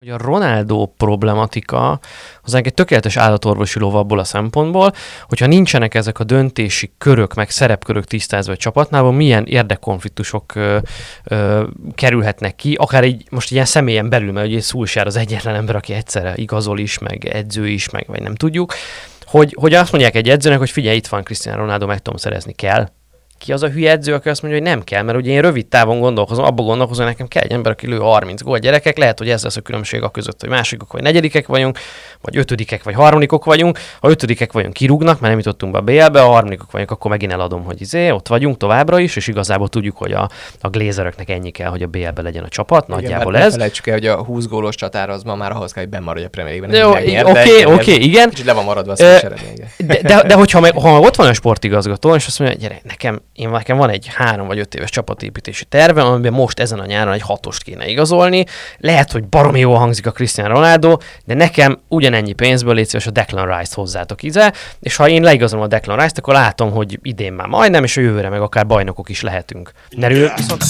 [0.00, 2.00] hogy a Ronaldo problematika
[2.42, 4.92] az egy tökéletes állatorvosi lov abból a szempontból,
[5.28, 10.78] hogyha nincsenek ezek a döntési körök, meg szerepkörök tisztázva a csapatnál, milyen érdekkonfliktusok ö,
[11.24, 15.76] ö, kerülhetnek ki, akár így most ilyen személyen belül, mert ugye Szulsár az egyetlen ember,
[15.76, 18.74] aki egyszerre igazol is, meg edző is, meg vagy nem tudjuk,
[19.24, 22.52] hogy, hogy azt mondják egy edzőnek, hogy figyelj, itt van Cristiano Ronaldo, meg tudom szerezni
[22.52, 22.88] kell,
[23.40, 25.66] ki az a hülye edző, aki azt mondja, hogy nem kell, mert ugye én rövid
[25.66, 29.18] távon gondolkozom, abban gondolkozom, hogy nekem kell egy ember, aki lő 30 gól gyerekek, lehet,
[29.18, 31.78] hogy ez lesz a különbség a között, hogy másodikok vagy negyedikek vagyunk,
[32.20, 33.78] vagy ötödikek vagy harmadikok vagyunk.
[34.00, 37.32] Ha ötödikek vagyunk, kirúgnak, mert nem jutottunk be a BL-be, a harmadikok vagyunk, akkor megint
[37.32, 41.50] eladom, hogy izé, ott vagyunk továbbra is, és igazából tudjuk, hogy a, a Glazeröknek ennyi
[41.50, 43.52] kell, hogy a BL-be legyen a csapat, Igen, nagyjából ez.
[43.52, 46.28] Felejtsük el, hogy a 20 gólos csatár az ma már ahhoz kell, hogy bemaradj a
[46.28, 47.26] Premier League-ben.
[47.30, 48.28] Oké, oké, igen.
[48.28, 52.14] Kicsit le van maradva a de, de, de, hogyha meg, ha ott van a sportigazgató,
[52.14, 56.02] és azt mondja, gyere, nekem, én, nekem van egy három vagy öt éves csapatépítési terve,
[56.02, 58.44] amiben most ezen a nyáron egy hatost kéne igazolni.
[58.78, 63.10] Lehet, hogy baromi jól hangzik a Cristiano Ronaldo, de nekem ugyanennyi pénzből légy szíves a
[63.10, 67.32] Declan Rice-t hozzátok ide, és ha én leigazolom a Declan Rice-t, akkor látom, hogy idén
[67.32, 69.72] már majdnem, és a jövőre meg akár bajnokok is lehetünk.
[69.90, 70.62] Nerül viszont...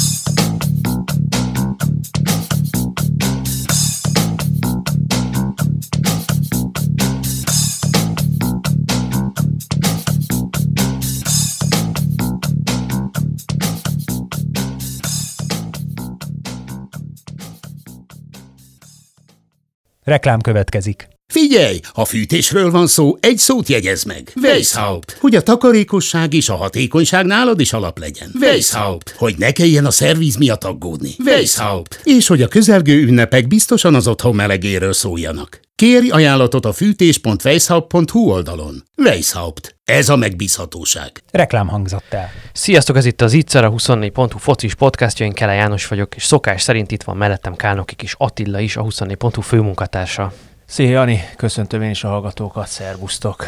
[20.10, 21.08] Reklám következik.
[21.26, 24.32] Figyelj, ha fűtésről van szó, egy szót jegyez meg.
[24.42, 25.16] Weishaupt.
[25.20, 28.30] Hogy a takarékosság és a hatékonyság nálad is alap legyen.
[28.40, 29.14] Weishaupt.
[29.18, 31.14] Hogy ne kelljen a szerviz miatt aggódni.
[31.24, 32.00] Weishaupt.
[32.04, 35.60] És hogy a közelgő ünnepek biztosan az otthon melegéről szóljanak.
[35.80, 38.82] Kérj ajánlatot a fűtés.weishaupt.hu oldalon.
[38.96, 39.76] Weishaupt.
[39.84, 41.10] Ez a megbízhatóság.
[41.30, 42.28] Reklám hangzott el.
[42.52, 46.62] Sziasztok, ez itt az Itzer, a 24.hu focis podcastja, én Kele János vagyok, és szokás
[46.62, 50.32] szerint itt van mellettem Kálnokik is Attila is, a 24.hu főmunkatársa.
[50.66, 53.46] Szia Jani, köszöntöm én is a hallgatókat, szervusztok!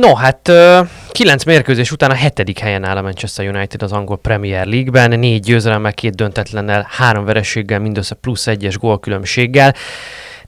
[0.00, 0.52] No, hát
[1.10, 5.42] kilenc mérkőzés után a hetedik helyen áll a Manchester United az angol Premier League-ben, négy
[5.42, 9.74] győzelemmel, két döntetlennel, három vereséggel, mindössze plusz egyes gólkülönbséggel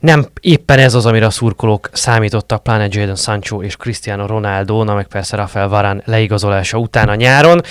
[0.03, 4.93] nem éppen ez az, amire a szurkolók számítottak, pláne Jadon Sancho és Cristiano Ronaldo, na
[4.93, 7.61] meg persze Rafael Varane leigazolása után a nyáron.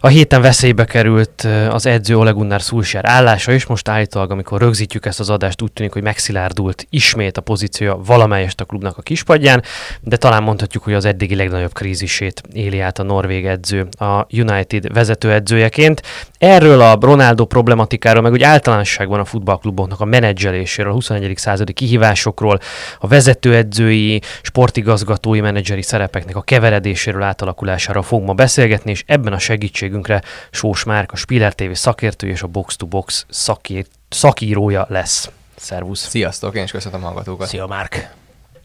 [0.00, 5.06] A héten veszélybe került az edző Ole Gunnar Solskjaer állása is, most állítólag, amikor rögzítjük
[5.06, 9.62] ezt az adást, úgy tűnik, hogy megszilárdult ismét a pozíciója valamelyest a klubnak a kispadján,
[10.00, 14.92] de talán mondhatjuk, hogy az eddigi legnagyobb krízisét éli át a norvég edző a United
[14.92, 16.02] vezetőedzőjeként.
[16.38, 21.32] Erről a Ronaldo problematikáról, meg úgy általánosságban a futballkluboknak a menedzseléséről, a 21.
[21.36, 22.60] századi gyakorlati kihívásokról,
[22.98, 30.22] a vezetőedzői, sportigazgatói, menedzseri szerepeknek a keveredéséről, átalakulására fogunk ma beszélgetni, és ebben a segítségünkre
[30.50, 35.30] Sós Márk, a Spiller TV szakértő és a Box to Box szakír, szakírója lesz.
[35.56, 36.08] Szervusz!
[36.08, 37.48] Sziasztok, én is köszönöm a hallgatókat.
[37.48, 38.08] Szia Márk!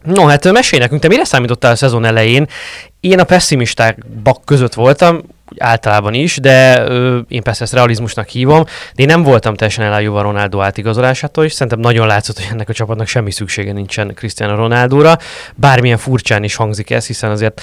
[0.02, 2.46] No, hát mesélj nekünk, te mire számítottál a szezon elején?
[3.00, 3.98] Én a pessimisták
[4.44, 5.22] között voltam,
[5.52, 9.84] úgy általában is, de ö, én persze ezt realizmusnak hívom, de én nem voltam teljesen
[9.84, 14.54] elájúva Ronaldo átigazolásától, és szerintem nagyon látszott, hogy ennek a csapatnak semmi szüksége nincsen Cristiano
[14.54, 15.18] Ronaldóra,
[15.54, 17.62] bármilyen furcsán is hangzik ez, hiszen azért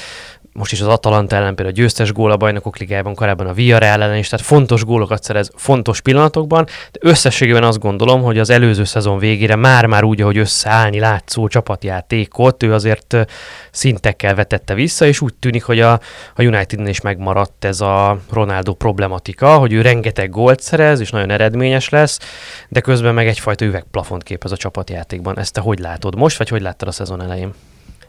[0.53, 4.01] most is az Atalanta ellen például a győztes gól a bajnokok ligájában, korábban a Villarreal
[4.01, 8.83] ellen is, tehát fontos gólokat szerez fontos pillanatokban, de összességében azt gondolom, hogy az előző
[8.83, 13.17] szezon végére már-már úgy, ahogy összeállni látszó csapatjátékot, ő azért
[13.71, 15.91] szintekkel vetette vissza, és úgy tűnik, hogy a,
[16.35, 21.29] a Unitednél is megmaradt ez a Ronaldo problematika, hogy ő rengeteg gólt szerez, és nagyon
[21.29, 22.19] eredményes lesz,
[22.69, 25.39] de közben meg egyfajta üvegplafont képez a csapatjátékban.
[25.39, 27.53] Ezt te hogy látod most, vagy hogy láttad a szezon elején?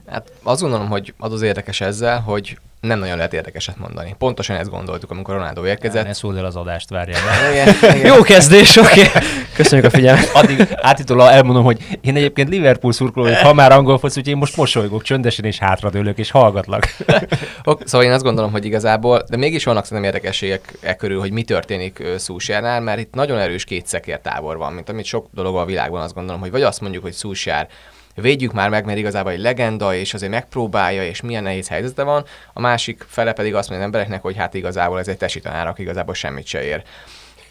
[0.07, 4.15] Hát azt gondolom, hogy az az érdekes ezzel, hogy nem nagyon lehet érdekeset mondani.
[4.19, 6.03] Pontosan ezt gondoltuk, amikor Ronaldo érkezett.
[6.03, 7.21] Ja, ne szúrd el az adást, várjál
[8.15, 9.07] Jó kezdés, oké.
[9.07, 9.23] Okay.
[9.55, 10.31] Köszönjük a figyelmet.
[10.35, 14.37] Addig átítólag elmondom, hogy én egyébként Liverpool szurkoló vagyok, ha már angol fosz, úgyhogy én
[14.37, 16.97] most mosolygok csöndesen és hátradőlök és hallgatlak.
[17.65, 21.33] ok, szóval én azt gondolom, hogy igazából, de mégis vannak szerintem érdekességek e körül, hogy
[21.33, 25.57] mi történik Szúsjárnál, mert itt nagyon erős két szekér tábor van, mint amit sok dolog
[25.57, 27.69] a világban azt gondolom, hogy vagy azt mondjuk, hogy Szúsjár
[28.15, 32.25] védjük már meg, mert igazából egy legenda, és azért megpróbálja, és milyen nehéz helyzete van.
[32.53, 35.79] A másik fele pedig azt mondja az embereknek, hogy hát igazából ez egy tesi tanárak,
[35.79, 36.83] igazából semmit se ér.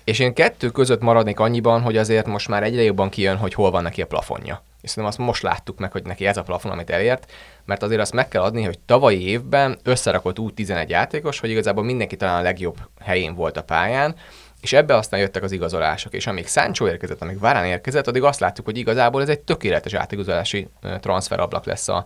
[0.03, 3.71] És én kettő között maradnék annyiban, hogy azért most már egyre jobban kijön, hogy hol
[3.71, 4.63] van neki a plafonja.
[4.81, 7.31] És szerintem azt most láttuk meg, hogy neki ez a plafon, amit elért,
[7.65, 11.83] mert azért azt meg kell adni, hogy tavalyi évben összerakott úgy 11 játékos, hogy igazából
[11.83, 14.15] mindenki talán a legjobb helyén volt a pályán,
[14.63, 18.39] és ebbe aztán jöttek az igazolások, és amíg Sancho érkezett, amíg Varane érkezett, addig azt
[18.39, 20.67] láttuk, hogy igazából ez egy tökéletes átigazolási
[20.99, 22.05] transferablak lesz a,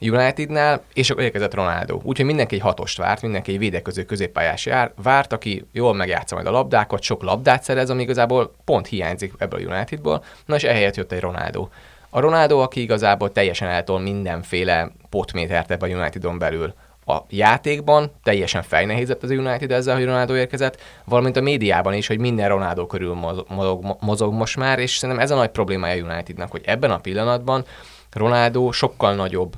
[0.00, 2.00] Unitednál, és akkor érkezett Ronaldo.
[2.02, 6.46] Úgyhogy mindenki egy hatost várt, mindenki egy védekező középpályás jár, várt, aki jól megjátsza majd
[6.46, 10.96] a labdákat, sok labdát szerez, ami igazából pont hiányzik ebből a Unitedból, na és ehelyett
[10.96, 11.68] jött egy Ronaldo.
[12.10, 16.74] A Ronaldo, aki igazából teljesen eltol mindenféle potmétert ebbe a Unitedon belül
[17.06, 22.18] a játékban, teljesen fejnehézett az United ezzel, hogy Ronaldo érkezett, valamint a médiában is, hogy
[22.18, 23.14] minden Ronaldo körül
[23.48, 26.98] mozog, mozog most már, és szerintem ez a nagy problémája a Unitednak, hogy ebben a
[26.98, 27.64] pillanatban
[28.12, 29.54] Ronaldo sokkal nagyobb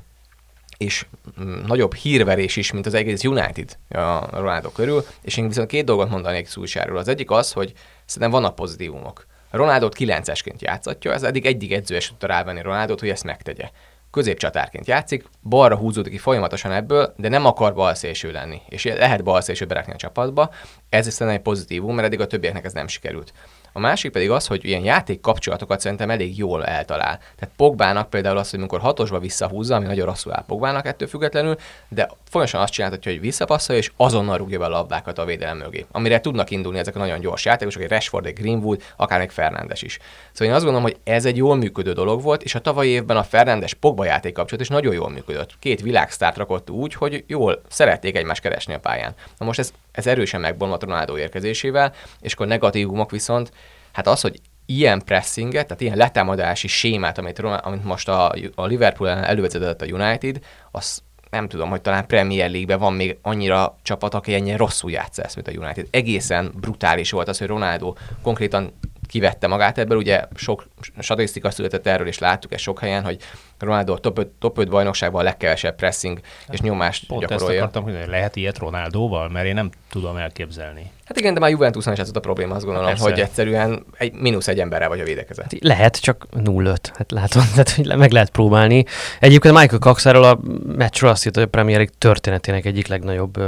[0.77, 1.05] és
[1.41, 5.85] mm, nagyobb hírverés is, mint az egész United a Ronaldo körül, és én viszont két
[5.85, 6.97] dolgot mondanék Szulsáról.
[6.97, 7.73] Az egyik az, hogy
[8.05, 9.25] szerintem vannak pozitívumok.
[9.51, 13.69] Ronaldot 9-esként játszatja, ez eddig egyik edzőes tudta rávenni Ronaldot, hogy ezt megtegye
[14.11, 19.65] középcsatárként játszik, balra húzódik ki folyamatosan ebből, de nem akar balszélső lenni, és lehet balszélső
[19.65, 20.49] berakni a csapatba.
[20.89, 23.33] Ez szerintem egy pozitívum, mert eddig a többieknek ez nem sikerült.
[23.79, 27.17] A másik pedig az, hogy ilyen játék kapcsolatokat szerintem elég jól eltalál.
[27.17, 31.55] Tehát Pogbának például az, hogy amikor hatosba visszahúzza, ami nagyon rosszul áll Pogbának ettől függetlenül,
[31.89, 35.85] de folyamatosan azt csinálhatja, hogy visszapasszolja, és azonnal rúgja be a labdákat a védelem mögé.
[35.91, 39.81] Amire tudnak indulni ezek a nagyon gyors játékosok, egy Rashford, egy Greenwood, akár egy Fernandes
[39.81, 39.99] is.
[40.31, 43.17] Szóval én azt gondolom, hogy ez egy jól működő dolog volt, és a tavalyi évben
[43.17, 45.53] a Fernandes Pogba játék kapcsolat is nagyon jól működött.
[45.59, 49.13] Két világsztárt rakott úgy, hogy jól szerették egymást keresni a pályán.
[49.37, 53.51] Na most ez, ez erősen megbomlott Ronaldo érkezésével, és akkor negatívumok viszont,
[53.91, 59.09] hát az, hogy ilyen pressinget, tehát ilyen letámadási sémát, amit, amit most a, a Liverpool
[59.09, 60.39] elővezetett a United,
[60.71, 65.21] az nem tudom, hogy talán Premier League-ben van még annyira csapat, aki ennyien rosszul játsza
[65.21, 65.87] ezt, mint a United.
[65.91, 68.73] Egészen brutális volt az, hogy Ronaldo konkrétan
[69.09, 69.97] kivette magát ebből.
[69.97, 70.67] Ugye sok
[70.99, 73.17] statisztika született erről, és láttuk ezt sok helyen, hogy
[73.59, 76.19] Ronaldo top 5, top 5 bajnokságban a legkevesebb pressing
[76.49, 77.63] és nyomást Pont gyakorolja.
[77.63, 80.91] ezt akartam, hogy lehet ilyet Ronaldóval, mert én nem tudom elképzelni.
[81.05, 83.03] Hát igen, de már Juventuson is ez a probléma, azt gondolom, Persze.
[83.03, 85.43] hogy egyszerűen egy mínusz egy emberrel vagy a védekezet.
[85.43, 88.85] Hát lehet, csak 0-5, hát látom, tehát hogy meg lehet próbálni.
[89.19, 90.39] Egyébként Michael Coxáról a
[90.75, 93.39] meccsről azt írta, hogy a Premier League történetének egyik legnagyobb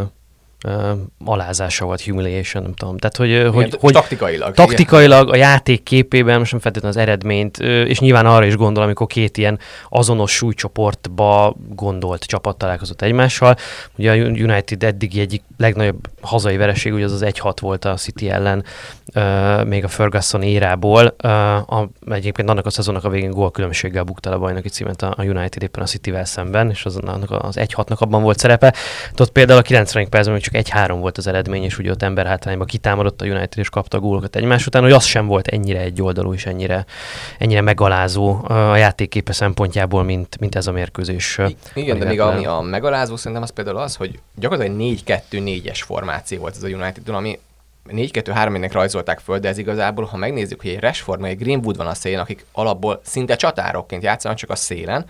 [1.25, 2.97] alázása volt, humiliation, nem tudom.
[2.97, 4.53] Tehát, hogy, igen, hogy, hogy taktikailag.
[4.53, 5.33] Taktikailag igen.
[5.33, 9.37] a játék képében, most nem feltétlenül az eredményt, és nyilván arra is gondol, amikor két
[9.37, 9.59] ilyen
[9.89, 13.55] azonos súlycsoportba gondolt csapat találkozott egymással.
[13.97, 18.29] Ugye a United eddigi egyik legnagyobb hazai vereség, ugye az az 1-6 volt a City
[18.29, 18.63] ellen,
[19.15, 21.15] uh, még a Ferguson érából.
[21.23, 25.23] Uh, a, egyébként annak a szezonnak a végén gólkülönbséggel bukta a bajnoki címet a, a
[25.23, 28.73] United éppen a City-vel szemben, és az, annak az 1-6-nak abban volt szerepe.
[29.17, 30.09] Ott például a 90.
[30.09, 33.69] percben csak 1-3 volt az eredmény, és ugye ott ember hátrányba kitámadott a United, és
[33.69, 36.85] kapta a gólokat egymás után, hogy az sem volt ennyire egy oldalú és ennyire,
[37.37, 41.39] ennyire megalázó a játékképe szempontjából, mint, mint ez a mérkőzés.
[41.73, 44.97] Igen, de még ami a megalázó szerintem az például az, hogy gyakorlatilag
[45.31, 47.39] 4-2-4-es formáció volt ez a United, ami
[47.89, 51.87] 4-2-3-nek rajzolták föl, de ez igazából, ha megnézzük, hogy egy Rashford, meg egy Greenwood van
[51.87, 55.05] a szélén, akik alapból szinte csatárokként játszanak csak a szélen,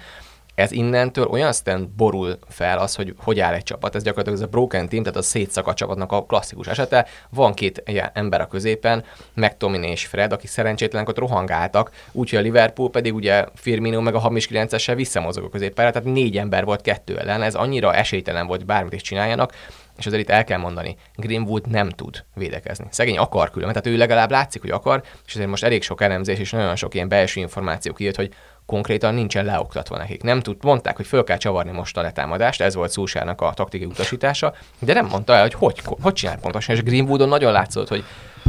[0.61, 3.95] ez innentől olyan szinten borul fel az, hogy hogy áll egy csapat.
[3.95, 7.07] Ez gyakorlatilag ez a broken team, tehát a szétszakadt csapatnak a klasszikus esete.
[7.29, 9.03] Van két ember a középen,
[9.33, 14.19] McTominay és Fred, akik szerencsétlenek ott rohangáltak, úgyhogy a Liverpool pedig ugye Firmino meg a
[14.19, 18.65] hamis 9-essel visszamozog a középpályára, tehát négy ember volt kettő ellen, ez annyira esélytelen volt,
[18.65, 19.53] bármit is csináljanak,
[19.97, 22.85] és azért itt el kell mondani, Greenwood nem tud védekezni.
[22.89, 26.39] Szegény akar külön, tehát ő legalább látszik, hogy akar, és azért most elég sok elemzés
[26.39, 28.33] és nagyon sok ilyen belső információ kijött, hogy
[28.71, 30.23] konkrétan nincsen leoktatva nekik.
[30.23, 33.87] Nem tud, mondták, hogy föl kell csavarni most a letámadást, ez volt Szúsárnak a taktikai
[33.87, 38.03] utasítása, de nem mondta el, hogy hogy, hogy csinál pontosan, és Greenwoodon nagyon látszott, hogy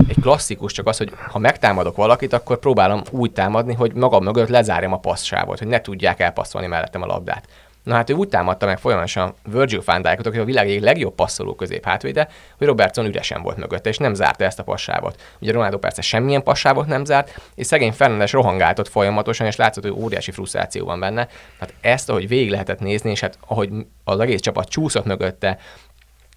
[0.08, 4.48] egy klasszikus csak az, hogy ha megtámadok valakit, akkor próbálom úgy támadni, hogy magam mögött
[4.48, 7.48] lezárjam a passzsávot, hogy ne tudják elpasszolni mellettem a labdát.
[7.82, 11.14] Na hát ő úgy támadta meg folyamatosan Virgil van Dijkot, aki a világ egyik legjobb
[11.14, 15.22] passzoló közép hátvéde, hogy Robertson üresen volt mögötte, és nem zárta ezt a passávot.
[15.40, 20.02] Ugye Ronaldo persze semmilyen passávot nem zárt, és szegény Fernandes rohangáltott folyamatosan, és látszott, hogy
[20.02, 21.28] óriási frusztráció van benne.
[21.58, 23.70] Hát ezt, ahogy végig lehetett nézni, és hát ahogy
[24.04, 25.58] az egész csapat csúszott mögötte,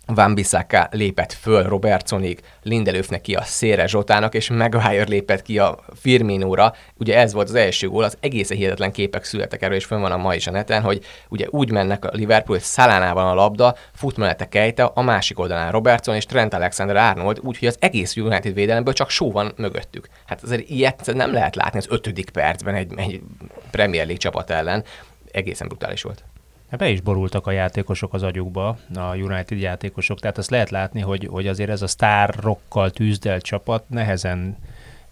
[0.05, 5.79] van Bissaka lépett föl Robertsonig, Lindelöfnek ki a Szére Zsotának, és Maguire lépett ki a
[5.95, 6.73] Firminóra.
[6.97, 10.11] Ugye ez volt az első gól, az egészen hihetetlen képek születtek erről, és fönn van
[10.11, 13.75] a ma is a neten, hogy ugye úgy mennek a Liverpool, hogy Szalánában a labda,
[13.93, 18.93] fut mellette Kejte, a másik oldalán Robertson és Trent Alexander-Arnold, úgyhogy az egész United védelemből
[18.93, 20.07] csak só van mögöttük.
[20.25, 23.21] Hát azért ilyet nem lehet látni az ötödik percben egy, egy
[23.71, 24.83] Premier League csapat ellen.
[25.31, 26.23] Egészen brutális volt.
[26.69, 31.01] Hát be is borultak a játékosok az agyukba, a United játékosok, tehát azt lehet látni,
[31.01, 34.57] hogy, hogy azért ez a sztárrokkal tűzdelt csapat nehezen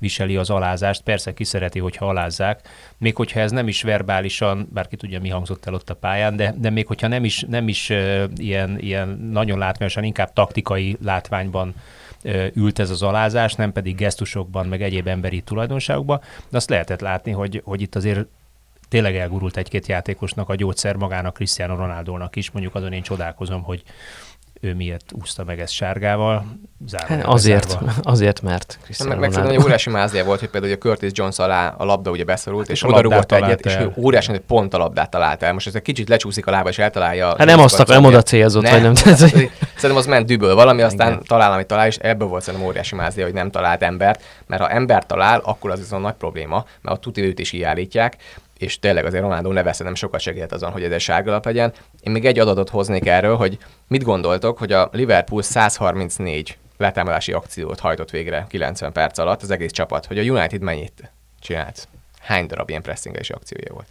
[0.03, 1.01] viseli az alázást.
[1.01, 2.67] Persze ki szereti, hogyha alázzák,
[2.97, 6.35] még hogyha ez nem is verbálisan, bár ki tudja, mi hangzott el ott a pályán,
[6.35, 10.97] de, de még hogyha nem is, nem is uh, ilyen, ilyen nagyon látványosan, inkább taktikai
[11.03, 11.73] látványban
[12.23, 17.01] uh, ült ez az alázás, nem pedig gesztusokban, meg egyéb emberi tulajdonságokban, de azt lehetett
[17.01, 18.25] látni, hogy, hogy itt azért
[18.93, 22.51] tényleg elgurult egy-két játékosnak a gyógyszer magának Cristiano Ronaldónak is.
[22.51, 23.83] Mondjuk azon én csodálkozom, hogy
[24.61, 26.45] ő miért úszta meg ezt sárgával.
[26.95, 27.91] Hát azért, bezárva.
[28.03, 29.59] azért, mert Meg, Cristiano meg szerintem Ronaldo.
[29.59, 32.83] egy óriási mázlia volt, hogy például ugye Curtis Jones alá a labda ugye beszorult, és
[32.83, 33.83] a oda rúgott egyet, talált és el.
[33.83, 35.53] ő óriási hogy pont a labdát talált el.
[35.53, 37.27] Most ez egy kicsit lecsúszik a lába, és eltalálja.
[37.27, 38.93] Hát nem azt akar, nem oda célzott, vagy nem.
[38.93, 41.23] Tehát, szerintem az ment düböl valami, aztán Igen.
[41.23, 44.69] talál, amit talál, és ebből volt szerintem óriási mázlia, hogy nem talált embert, mert ha
[44.69, 48.17] embert talál, akkor az viszont nagy probléma, mert a tuti őt is kiállítják,
[48.63, 51.73] és tényleg azért Ronaldo nevezte nem sokat segített azon, hogy ez egy sárga lap legyen.
[51.99, 57.79] Én még egy adatot hoznék erről, hogy mit gondoltok, hogy a Liverpool 134 letámadási akciót
[57.79, 61.87] hajtott végre 90 perc alatt az egész csapat, hogy a United mennyit csinált?
[62.19, 63.87] Hány darab ilyen pressingelési akciója volt?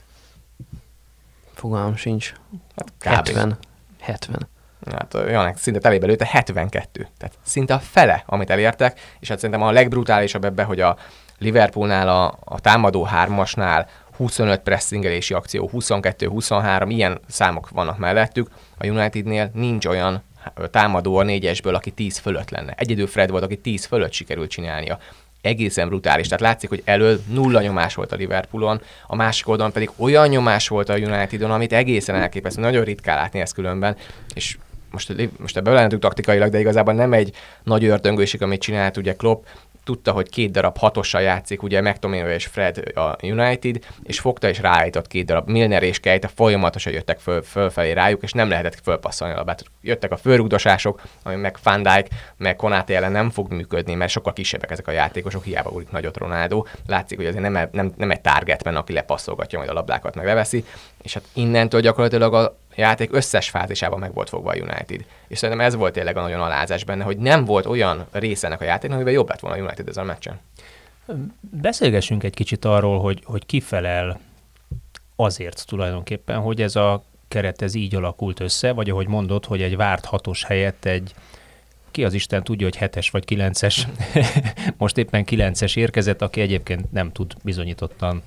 [1.54, 2.32] Fogalmam sincs.
[2.74, 3.26] Hát kb.
[3.26, 3.58] 70.
[4.00, 4.48] 70.
[4.90, 7.08] Hát olyan szinte telébe lőtte 72.
[7.18, 10.96] Tehát szinte a fele, amit elértek, és hát szerintem a legbrutálisabb ebbe, hogy a
[11.42, 13.88] Liverpoolnál, a, a támadó hármasnál
[14.22, 18.50] 25 pressingelési akció, 22-23, ilyen számok vannak mellettük.
[18.78, 20.22] A Unitednél nincs olyan
[20.70, 22.74] támadó a négyesből, aki 10 fölött lenne.
[22.76, 24.98] Egyedül Fred volt, aki 10 fölött sikerült csinálnia.
[25.40, 26.26] Egészen brutális.
[26.26, 30.68] Tehát látszik, hogy elől nulla nyomás volt a Liverpoolon, a másik oldalon pedig olyan nyomás
[30.68, 32.60] volt a Unitedon, amit egészen elképesztő.
[32.60, 33.96] Nagyon ritkán látni ezt különben,
[34.34, 34.58] és
[34.90, 39.44] most, most ebbe belentük taktikailag, de igazából nem egy nagy ördöngőség, amit csinált ugye Klopp,
[39.84, 44.58] tudta, hogy két darab hatossal játszik, ugye McTominay és Fred a United, és fogta és
[44.58, 45.48] ráállított két darab.
[45.48, 49.64] Milner és Kejte folyamatosan jöttek föl, fölfelé rájuk, és nem lehetett fölpasszolni a labát.
[49.80, 51.86] Jöttek a fölrugdosások, ami meg Van
[52.36, 56.16] meg Konáté ellen nem fog működni, mert sokkal kisebbek ezek a játékosok, hiába úrik nagyot
[56.16, 56.64] Ronaldo.
[56.86, 60.64] Látszik, hogy azért nem, nem, nem egy targetman, aki lepasszolgatja majd a labdákat, meg leveszi,
[61.02, 65.04] és hát innentől gyakorlatilag a játék összes fázisában meg volt fogva a United.
[65.28, 68.60] És szerintem ez volt tényleg a nagyon alázás benne, hogy nem volt olyan része ennek
[68.60, 70.40] a játéknak, amiben jobb lett volna a United ezen a meccsen.
[71.40, 74.20] Beszélgessünk egy kicsit arról, hogy, hogy kifelel
[75.16, 79.76] azért tulajdonképpen, hogy ez a keret ez így alakult össze, vagy ahogy mondod, hogy egy
[79.76, 81.14] várt hatos helyett egy
[81.92, 83.88] ki az Isten tudja, hogy hetes vagy kilences,
[84.76, 88.22] most éppen kilences érkezett, aki egyébként nem tud bizonyítottan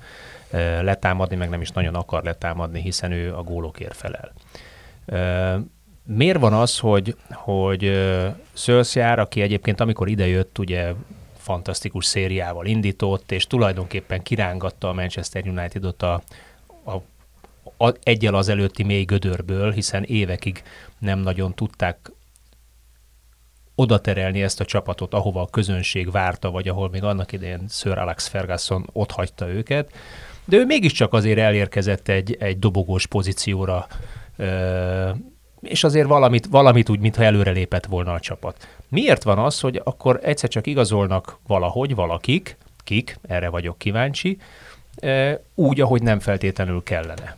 [0.80, 4.32] letámadni, meg nem is nagyon akar letámadni, hiszen ő a gólokért felel.
[6.04, 7.92] Miért van az, hogy, hogy
[8.52, 10.92] Szölszjár, aki egyébként amikor idejött, ugye
[11.38, 16.22] fantasztikus szériával indított, és tulajdonképpen kirángatta a Manchester Unitedot a,
[16.84, 16.94] a,
[17.86, 20.62] a egyel az előtti mély gödörből, hiszen évekig
[20.98, 22.10] nem nagyon tudták
[23.76, 27.98] oda terelni ezt a csapatot, ahova a közönség várta, vagy ahol még annak idején Sir
[27.98, 29.92] Alex Ferguson ott hagyta őket.
[30.44, 33.86] De ő mégiscsak azért elérkezett egy, egy dobogós pozícióra,
[35.60, 38.68] és azért valamit, valamit úgy, mintha előrelépett volna a csapat.
[38.88, 44.38] Miért van az, hogy akkor egyszer csak igazolnak valahogy valakik, kik, erre vagyok kíváncsi,
[45.54, 47.36] úgy, ahogy nem feltétlenül kellene?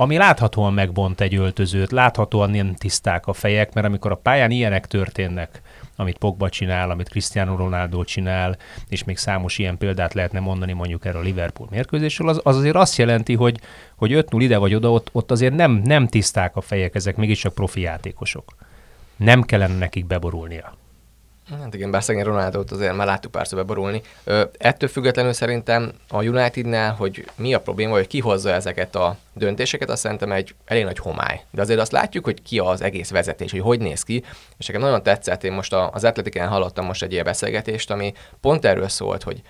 [0.00, 4.86] Ami láthatóan megbont egy öltözőt, láthatóan nem tiszták a fejek, mert amikor a pályán ilyenek
[4.86, 5.62] történnek,
[5.96, 8.56] amit Pogba csinál, amit Cristiano Ronaldo csinál,
[8.88, 12.76] és még számos ilyen példát lehetne mondani mondjuk erről a Liverpool mérkőzésről, az, az azért
[12.76, 13.60] azt jelenti, hogy,
[13.96, 17.54] hogy 5-0 ide vagy oda, ott, ott azért nem, nem tiszták a fejek, ezek mégiscsak
[17.54, 18.54] profi játékosok.
[19.16, 20.79] Nem kellene nekik beborulnia.
[21.58, 24.02] Hát igen, bár szegény Ronaldot azért már láttuk párszor beborulni.
[24.24, 29.16] Ö, ettől függetlenül szerintem a Unitednál, hogy mi a probléma, hogy ki hozza ezeket a
[29.32, 31.40] döntéseket, azt szerintem egy elég nagy homály.
[31.50, 34.24] De azért azt látjuk, hogy ki az egész vezetés, hogy hogy néz ki,
[34.58, 38.64] és nekem nagyon tetszett, én most az Atletikán hallottam most egy ilyen beszélgetést, ami pont
[38.64, 39.42] erről szólt, hogy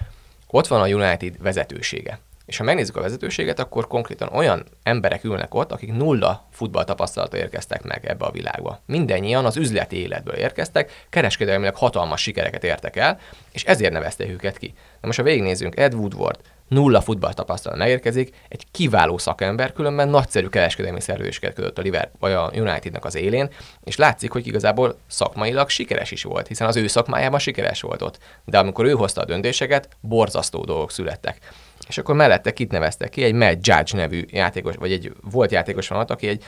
[0.46, 2.18] ott van a United vezetősége.
[2.50, 7.82] És ha megnézzük a vezetőséget, akkor konkrétan olyan emberek ülnek ott, akik nulla futballtapasztalata érkeztek
[7.82, 8.80] meg ebbe a világba.
[8.86, 13.18] Mindennyian az üzleti életből érkeztek, kereskedelmileg hatalmas sikereket értek el,
[13.52, 14.74] és ezért nevezték őket ki.
[15.00, 21.00] Na most ha végignézzünk, Ed Woodward nulla futballtapasztalat megérkezik, egy kiváló szakember, különben nagyszerű kereskedelmi
[21.00, 23.50] szerződéseket kötött a, Liverpool, vagy a Unitednak az élén,
[23.84, 28.18] és látszik, hogy igazából szakmailag sikeres is volt, hiszen az ő szakmájában sikeres volt ott.
[28.44, 31.38] De amikor ő hozta a döntéseket, borzasztó dolgok születtek.
[31.88, 33.22] És akkor mellette kit neveztek ki?
[33.22, 36.44] Egy Matt Judge nevű játékos, vagy egy volt játékos van ott, aki egy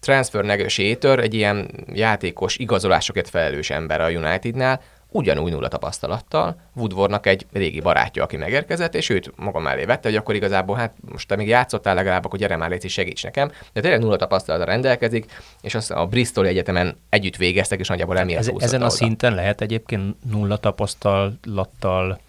[0.00, 4.80] transfer negotiator, egy ilyen játékos igazolásokért felelős ember a Unitednál,
[5.12, 10.16] ugyanúgy nulla tapasztalattal, Woodwardnak egy régi barátja, aki megérkezett, és őt maga mellé vette, hogy
[10.16, 13.50] akkor igazából, hát most te még játszottál legalább, akkor gyere már légy, segíts nekem.
[13.72, 18.40] De tényleg nulla tapasztalata rendelkezik, és azt a Bristol Egyetemen együtt végeztek, és nagyjából emiatt
[18.40, 18.94] Ez, ezen a oda.
[18.94, 22.20] szinten lehet egyébként nulla tapasztalattal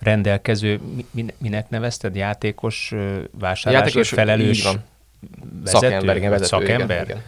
[0.00, 2.94] rendelkező, mi- min- minek nevezted, játékos
[3.30, 4.84] vásárlásért Játékos, felelős van.
[5.64, 7.02] vezető, Szakember, igen, vagy vezető, szakember?
[7.02, 7.22] Igen, igen.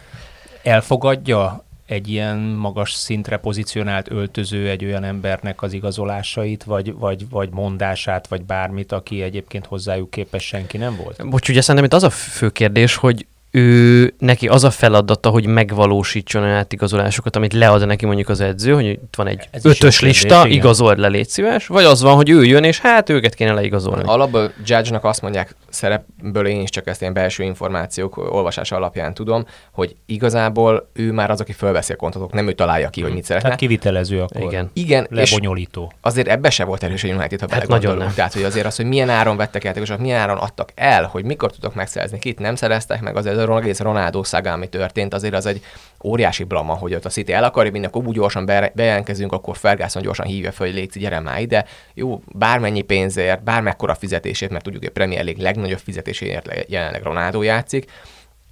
[0.62, 7.48] elfogadja egy ilyen magas szintre pozícionált öltöző egy olyan embernek az igazolásait, vagy, vagy, vagy
[7.50, 11.28] mondását, vagy bármit, aki egyébként hozzájuk képes senki nem volt?
[11.28, 15.46] Bocs, ugye szerintem itt az a fő kérdés, hogy ő, neki az a feladata, hogy
[15.46, 19.78] megvalósítson olyan átigazolásokat, amit lead neki mondjuk az edző, hogy itt van egy Ez ötös
[19.78, 20.50] kérdés, lista, igen.
[20.50, 24.02] igazold le, légy szíves, vagy az van, hogy ő jön, és hát őket kéne leigazolni.
[24.06, 29.44] Alapból Judge-nak azt mondják, szerepből én is csak ezt ilyen belső információk olvasása alapján tudom,
[29.72, 33.24] hogy igazából ő már az, aki fölveszi a kontotok, nem ő találja ki, hogy mit
[33.24, 33.48] szeretne.
[33.48, 34.42] Tehát kivitelező akkor.
[34.42, 34.70] Igen.
[34.72, 35.92] Igen, és Lebonyolító.
[36.00, 38.12] azért ebbe se volt erős a United, ha Hát nagyon nem.
[38.14, 41.50] Tehát, hogy azért az, hogy milyen áron vettek játékosokat, milyen áron adtak el, hogy mikor
[41.50, 45.46] tudok megszerezni, kit nem szereztek meg, azért az egész Ronaldo szága, ami történt, azért az
[45.46, 45.64] egy
[46.04, 49.56] óriási blama, hogy ott a City el akarja vinni, akkor úgy gyorsan be, bejelentkezünk, akkor
[49.56, 51.64] Ferguson gyorsan hívja fel, hogy légy, gyere már ide.
[51.94, 57.42] Jó, bármennyi pénzért, bármekkora fizetésért, mert tudjuk, hogy Premier League legnagyobb fizetéséért le- jelenleg Ronaldo
[57.42, 57.90] játszik,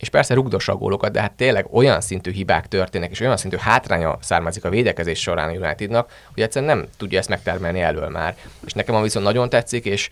[0.00, 3.56] és persze rugdossa a gólokat, de hát tényleg olyan szintű hibák történnek, és olyan szintű
[3.56, 8.36] hátránya származik a védekezés során a Unitednak, hogy egyszerűen nem tudja ezt megtermelni elől már.
[8.66, 10.08] És nekem a viszont nagyon tetszik, és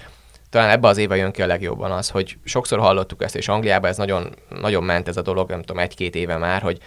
[0.51, 3.91] talán ebbe az éve jön ki a legjobban az, hogy sokszor hallottuk ezt, és Angliában
[3.91, 6.79] ez nagyon, nagyon ment ez a dolog, nem tudom, egy-két éve már, hogy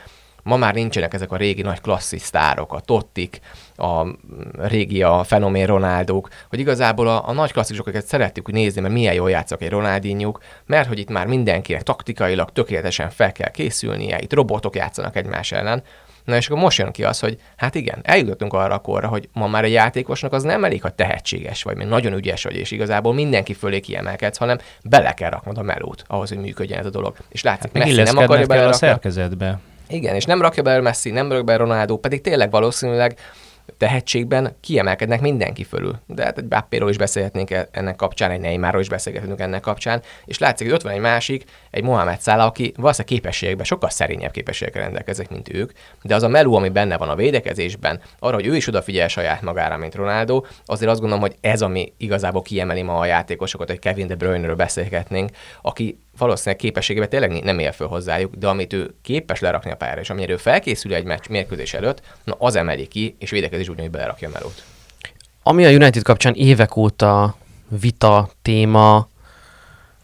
[0.44, 3.39] ma már nincsenek ezek a régi nagy klasszis sztárok, a Tottik,
[3.75, 4.06] a
[4.56, 9.30] régi a fenomén Ronaldók, hogy igazából a, a nagy klasszikusokat szerettük nézni, mert milyen jól
[9.30, 10.32] játszak egy Ronaldinho,
[10.65, 15.84] mert hogy itt már mindenkinek taktikailag tökéletesen fel kell készülnie, itt robotok játszanak egymás ellen,
[16.24, 19.30] Na és akkor most jön ki az, hogy hát igen, eljutottunk arra a korra, hogy
[19.34, 22.72] ma már egy játékosnak az nem elég, ha tehetséges vagy, mert nagyon ügyes vagy, és
[22.72, 26.90] igazából mindenki fölé kiemelkedsz, hanem bele kell raknod a melót ahhoz, hogy működjen ez a
[26.90, 27.16] dolog.
[27.30, 29.60] És látszik, Hát Messi nem akarja kell a szerkezetbe.
[29.88, 33.18] Igen, és nem rakja bele Messi, nem rakja bele Ronaldo, pedig tényleg valószínűleg
[33.81, 36.00] tehetségben kiemelkednek mindenki fölül.
[36.07, 40.01] De hát egy Bappéról is beszélhetnénk e- ennek kapcsán, egy Neymarról is beszélgetünk ennek kapcsán,
[40.25, 44.31] és látszik, hogy ott van egy másik, egy Mohamed Salah, aki valószínűleg képességekben sokkal szerényebb
[44.31, 45.71] képességekkel rendelkezik, mint ők,
[46.01, 49.41] de az a meló, ami benne van a védekezésben, arra, hogy ő is odafigyel saját
[49.41, 53.79] magára, mint Ronaldo, azért azt gondolom, hogy ez, ami igazából kiemeli ma a játékosokat, hogy
[53.79, 55.29] Kevin De Bruyne-ről beszélgetnénk,
[55.61, 60.01] aki valószínűleg képességében tényleg nem él föl hozzájuk, de amit ő képes lerakni a pályára,
[60.01, 63.92] és amire ő felkészül egy meccs mérkőzés előtt, na az emeli ki, és védekezés ugyanúgy
[63.92, 64.63] belerakja a melót.
[65.44, 67.36] Ami a United kapcsán évek óta
[67.80, 69.08] vita, téma,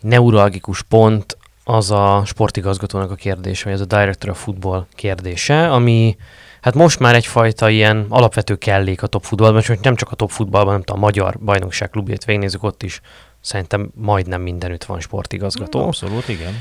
[0.01, 6.17] neuralgikus pont, az a sportigazgatónak a kérdése, vagy ez a Director of Football kérdése, ami
[6.61, 10.29] hát most már egyfajta ilyen alapvető kellék a top futballban, és nem csak a top
[10.29, 13.01] futballban, nem tudom, a magyar bajnokság klubját végignézzük, ott is
[13.47, 15.79] szerintem majdnem mindenütt van sportigazgató.
[15.85, 16.53] Abszolút, igen.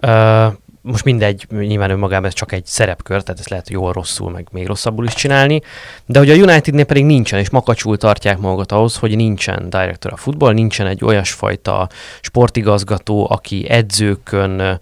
[0.00, 0.46] Ö,
[0.80, 4.66] most mindegy, nyilván önmagában ez csak egy szerepkör, tehát ezt lehet jól rosszul, meg még
[4.66, 5.60] rosszabbul is csinálni,
[6.06, 10.16] de hogy a Unitednél pedig nincsen, és makacsul tartják magukat ahhoz, hogy nincsen director a
[10.16, 11.88] futball, nincsen egy olyasfajta
[12.20, 14.80] sportigazgató, aki edzőkön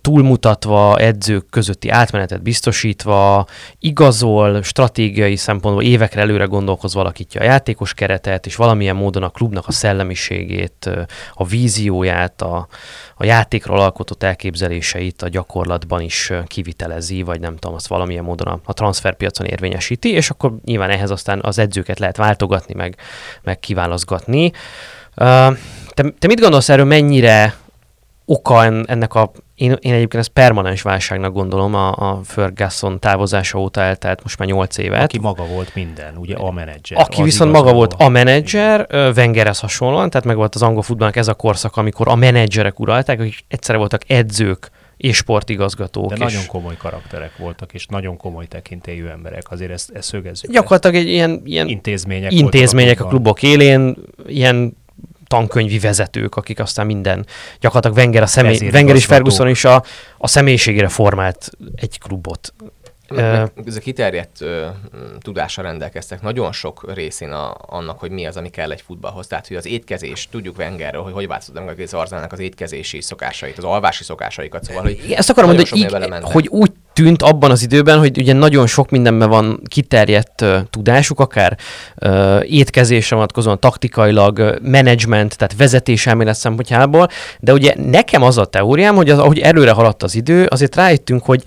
[0.00, 3.46] túlmutatva, edzők közötti átmenetet biztosítva,
[3.78, 9.66] igazol, stratégiai szempontból évekre előre gondolkozva alakítja a játékos keretet, és valamilyen módon a klubnak
[9.66, 10.90] a szellemiségét,
[11.34, 12.68] a vízióját, a,
[13.16, 18.60] a játékról alkotott elképzeléseit a gyakorlatban is kivitelezi, vagy nem tudom, azt valamilyen módon a,
[18.64, 22.96] a transferpiacon érvényesíti, és akkor nyilván ehhez aztán az edzőket lehet váltogatni, meg,
[23.42, 24.52] meg kiválaszgatni.
[25.14, 25.48] Ö,
[25.94, 27.54] Te, te mit gondolsz erről, mennyire
[28.26, 33.58] oka en- ennek a, én, én egyébként ezt permanens válságnak gondolom, a, a Ferguson távozása
[33.58, 35.02] óta eltelt most már 8 évet.
[35.02, 36.98] Aki maga volt minden, ugye a menedzser.
[37.00, 41.28] Aki viszont maga volt a menedzser, Wengerhez hasonlóan, tehát meg volt az angol futballnak ez
[41.28, 46.08] a korszak, amikor a menedzserek uralták, akik egyszerre voltak edzők és sportigazgatók.
[46.08, 49.50] De és nagyon komoly karakterek voltak, és nagyon komoly tekintélyű emberek.
[49.50, 50.50] Azért ezt, ezt szögezzük.
[50.50, 54.76] gyakorlatilag egy ilyen, ilyen intézmények, intézmények a klubok élén, ilyen
[55.34, 57.26] tankönyvi vezetők, akik aztán minden,
[57.60, 58.86] gyakorlatilag Wenger, a személy, Vezérigazgatók.
[58.88, 59.84] Wenger és Ferguson is a,
[60.18, 62.54] a személyiségére formált egy klubot.
[63.08, 68.10] Ö, Meg Ez a kiterjedt ö, m, tudással rendelkeztek nagyon sok részén a, annak, hogy
[68.10, 69.26] mi az, ami kell egy futballhoz.
[69.26, 73.58] Tehát, hogy az étkezés, tudjuk Wengerről, hogy hogy változott meg az Arzenálnak az étkezési szokásait,
[73.58, 77.62] az alvási szokásaikat, szóval, hogy ezt akarom mondani, hogy, így, hogy úgy tűnt abban az
[77.62, 81.58] időben, hogy ugye nagyon sok mindenben van kiterjedt uh, tudásuk, akár
[81.96, 87.08] uh, étkezésre vonatkozóan, taktikailag, uh, menedzsment, tehát vezetéselmélet szempontjából,
[87.40, 91.24] de ugye nekem az a teóriám, hogy az, ahogy előre haladt az idő, azért rájöttünk,
[91.24, 91.44] hogy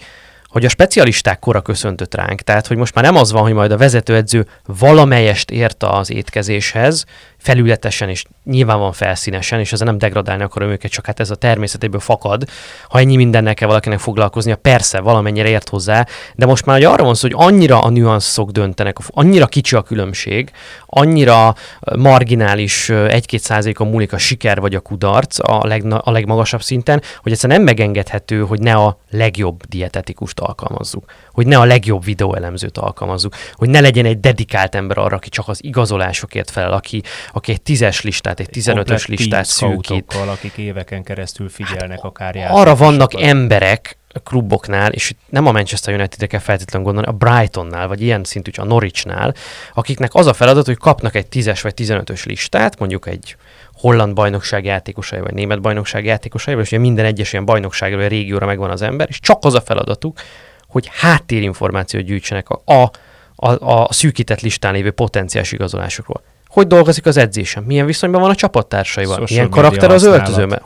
[0.47, 2.41] hogy a specialisták kora köszöntött ránk.
[2.41, 7.05] Tehát, hogy most már nem az van, hogy majd a vezetőedző valamelyest ért az étkezéshez,
[7.47, 11.35] felületesen és nyilván van felszínesen, és ezzel nem degradálni akarom őket, csak hát ez a
[11.35, 12.43] természetéből fakad.
[12.89, 16.05] Ha ennyi mindennel kell valakinek foglalkoznia, persze valamennyire ért hozzá,
[16.35, 19.81] de most már hogy arra van szó, hogy annyira a nüanszok döntenek, annyira kicsi a
[19.81, 20.51] különbség,
[20.85, 21.55] annyira
[21.95, 27.31] marginális egy-két százalékon múlik a siker vagy a kudarc a, legna, a legmagasabb szinten, hogy
[27.31, 33.33] egyszerűen nem megengedhető, hogy ne a legjobb dietetikust alkalmazzuk, hogy ne a legjobb videóelemzőt alkalmazzuk,
[33.53, 37.01] hogy ne legyen egy dedikált ember arra, aki csak az igazolásokért felel, aki,
[37.37, 40.13] aki egy tízes listát, egy tizenötös listát szűkít.
[40.13, 46.27] akik éveken keresztül figyelnek hát, akár Arra vannak emberek, kluboknál, és nem a Manchester United-re
[46.27, 49.33] kell feltétlenül gondolni, a Brightonnál, vagy ilyen szintű, a Norwichnál,
[49.73, 53.35] akiknek az a feladat, hogy kapnak egy 10-es vagy 15-ös listát, mondjuk egy
[53.73, 58.45] holland bajnokság játékosai, vagy német bajnokság játékosai, és ugye minden egyes ilyen bajnokságra, vagy régióra
[58.45, 60.19] megvan az ember, és csak az a feladatuk,
[60.67, 62.91] hogy háttérinformációt gyűjtsenek a, a,
[63.35, 66.21] a, a szűkített listán lévő potenciális igazolásokról.
[66.57, 67.63] Hogy dolgozik az edzésem?
[67.63, 69.13] Milyen viszonyban van a csapattársaival?
[69.13, 70.61] Social Milyen karakter az öltözőben?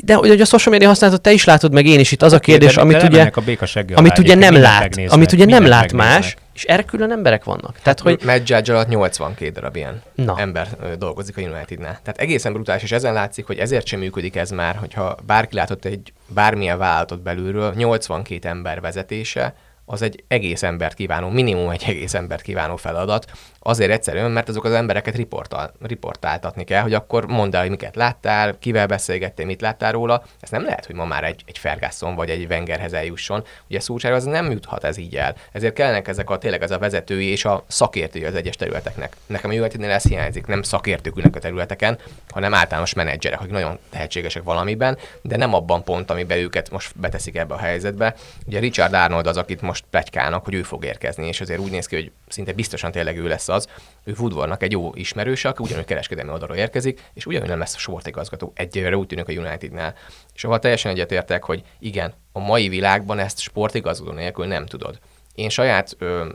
[0.00, 2.38] de hogy a social media használatot te is látod, meg én is itt az a
[2.38, 6.36] kérdés, de, amit de ugye, a amit ugye nem lát, amit ugye nem lát más,
[6.54, 7.78] és erre külön emberek vannak.
[7.82, 8.20] Tehát, hát, hogy...
[8.24, 10.34] Matt Judge alatt 82 darab ilyen Na.
[10.38, 12.00] ember dolgozik a Unitednál.
[12.02, 15.84] Tehát egészen brutális, és ezen látszik, hogy ezért sem működik ez már, hogyha bárki látott
[15.84, 19.54] egy bármilyen vállalatot belülről, 82 ember vezetése,
[19.86, 23.30] az egy egész embert kívánó, minimum egy egész embert kívánó feladat,
[23.66, 27.96] Azért egyszerűen, mert azok az embereket riportál, riportáltatni kell, hogy akkor mondd el, hogy miket
[27.96, 30.24] láttál, kivel beszélgettél, mit láttál róla.
[30.40, 33.44] Ez nem lehet, hogy ma már egy, egy Ferguson vagy egy Wengerhez eljusson.
[33.68, 35.36] Ugye Szúcsára az nem juthat ez így el.
[35.52, 39.16] Ezért kellenek ezek a tényleg ez a vezetői és a szakértői az egyes területeknek.
[39.26, 41.98] Nekem a Unitednél ez hiányzik, nem szakértők ülnek a területeken,
[42.28, 47.36] hanem általános menedzserek, akik nagyon tehetségesek valamiben, de nem abban pont, amiben őket most beteszik
[47.36, 48.14] ebbe a helyzetbe.
[48.46, 51.86] Ugye Richard Arnold az, akit most plegykálnak, hogy ő fog érkezni, és azért úgy néz
[51.86, 53.68] ki, hogy szinte biztosan tényleg ő lesz az,
[54.04, 58.52] ő Woodwardnak egy jó ismerőse, aki ugyanúgy kereskedelmi oldalról érkezik, és ugyanúgy nem lesz sportigazgató
[58.54, 59.94] egyelőre úgy tűnik a Unitednál.
[60.34, 64.98] És ahol teljesen egyetértek, hogy igen, a mai világban ezt sportigazgató nélkül nem tudod.
[65.34, 66.28] Én saját ö,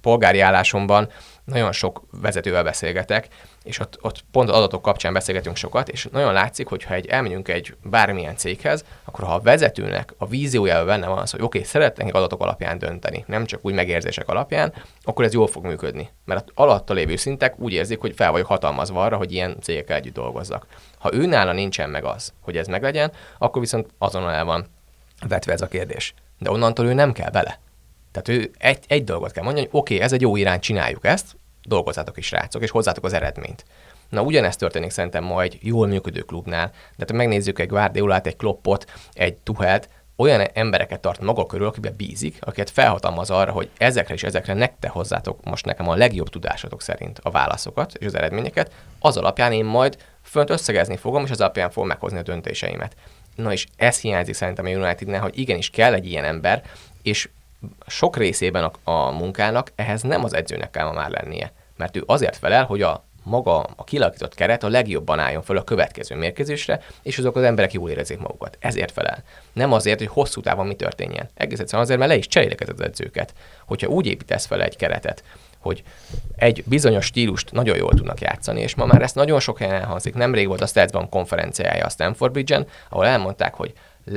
[0.00, 1.08] polgári állásomban
[1.44, 3.28] nagyon sok vezetővel beszélgetek,
[3.66, 7.06] és ott, ott pont az adatok kapcsán beszélgetünk sokat, és nagyon látszik, hogy ha egy,
[7.06, 11.58] elmegyünk egy bármilyen céghez, akkor ha a vezetőnek a víziójában benne van az, hogy oké,
[11.58, 16.08] okay, szeretnénk adatok alapján dönteni, nem csak úgy megérzések alapján, akkor ez jól fog működni.
[16.24, 19.96] Mert az alatta lévő szintek úgy érzik, hogy fel vagyok hatalmazva arra, hogy ilyen cégekkel
[19.96, 20.66] együtt dolgozzak.
[20.98, 24.66] Ha ő nála nincsen meg az, hogy ez meglegyen, akkor viszont azonnal el van
[25.28, 26.14] vetve ez a kérdés.
[26.38, 27.58] De onnantól ő nem kell bele.
[28.12, 31.04] Tehát ő egy, egy dolgot kell mondani, hogy oké, okay, ez egy jó irány, csináljuk
[31.04, 33.64] ezt, dolgozzátok is rácok, és hozzátok az eredményt.
[34.08, 36.72] Na ugyanezt történik szerintem ma egy jól működő klubnál.
[36.96, 41.94] De ha megnézzük egy Guardiolát, egy Kloppot, egy Tuhelt, olyan embereket tart maga körül, akiben
[41.96, 46.82] bízik, akiket felhatalmaz arra, hogy ezekre és ezekre nektek hozzátok most nekem a legjobb tudásatok
[46.82, 51.40] szerint a válaszokat és az eredményeket, az alapján én majd fönt összegezni fogom, és az
[51.40, 52.96] alapján fogom meghozni a döntéseimet.
[53.34, 56.62] Na és ez hiányzik szerintem a Unitednél, hogy igenis kell egy ilyen ember,
[57.02, 57.28] és
[57.86, 62.02] sok részében a, a munkának ehhez nem az edzőnek kell ma már lennie, mert ő
[62.06, 66.80] azért felel, hogy a maga a kilakított keret a legjobban álljon fel a következő mérkőzésre,
[67.02, 68.56] és azok az emberek jól érezzék magukat.
[68.60, 69.22] Ezért felel.
[69.52, 71.28] Nem azért, hogy hosszú távon mi történjen.
[71.34, 73.34] Egész egyszerűen azért, mert le is cserélik az edzőket.
[73.66, 75.22] Hogyha úgy építesz fel egy keretet,
[75.58, 75.82] hogy
[76.36, 80.14] egy bizonyos stílust nagyon jól tudnak játszani, és ma már ezt nagyon sok helyen elhangzik.
[80.14, 83.72] Nemrég volt a Statsban konferenciája a Stanford Bridge-en, ahol elmondták, hogy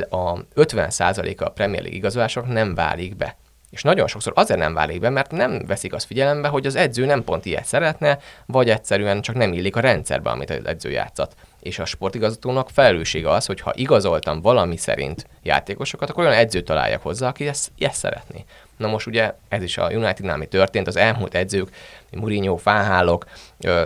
[0.10, 3.38] a 50%-a a Premier League igazolások nem válik be.
[3.70, 7.06] És nagyon sokszor azért nem válik be, mert nem veszik azt figyelembe, hogy az edző
[7.06, 11.36] nem pont ilyet szeretne, vagy egyszerűen csak nem illik a rendszerbe, amit az edző játszat.
[11.60, 17.02] És a sportigazgatónak felelőssége az, hogy ha igazoltam valami szerint játékosokat, akkor olyan edzőt találjak
[17.02, 18.46] hozzá, aki ezt, ezt szeretné.
[18.80, 21.70] Na most ugye ez is a Unitednál, ami történt, az elmúlt edzők,
[22.12, 23.26] Mourinho, Fáhálok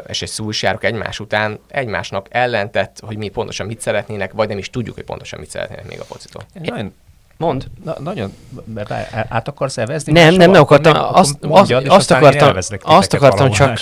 [0.07, 4.69] és egy Szulsárok egymás után egymásnak ellentett, hogy mi pontosan mit szeretnének, vagy nem is
[4.69, 6.43] tudjuk, hogy pontosan mit szeretnének még a focitól.
[6.53, 6.93] Nagyon
[7.37, 7.65] Mond.
[7.83, 8.33] Na, nagyon,
[8.73, 8.91] mert
[9.29, 10.11] át akarsz evezni?
[10.11, 10.93] Nem, nem, nem akartam.
[11.15, 13.79] Azt, mondjad, azt, azt akartam, azt akartam csak,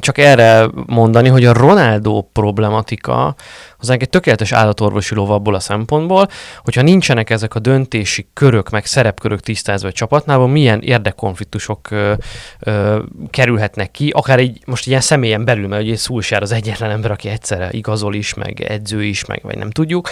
[0.00, 3.34] csak erre mondani, hogy a Ronaldo problematika
[3.78, 6.28] az egy tökéletes állatorvosi lov abból a szempontból,
[6.64, 12.12] hogyha nincsenek ezek a döntési körök, meg szerepkörök tisztázva a csapatnál, milyen érdekkonfliktusok ö,
[12.58, 17.10] ö, kerülhetnek ki, akár egy, most ilyen személyen belül, mert ugye Szulsár az egyetlen ember,
[17.10, 20.08] aki egyszerre igazol is, meg edző is, meg vagy nem tudjuk,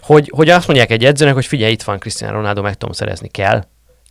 [0.00, 3.28] hogy, hogy azt mondják egy edzőnek, hogy figyelj, itt van Cristiano Ronaldo, meg tudom szerezni
[3.28, 3.64] kell,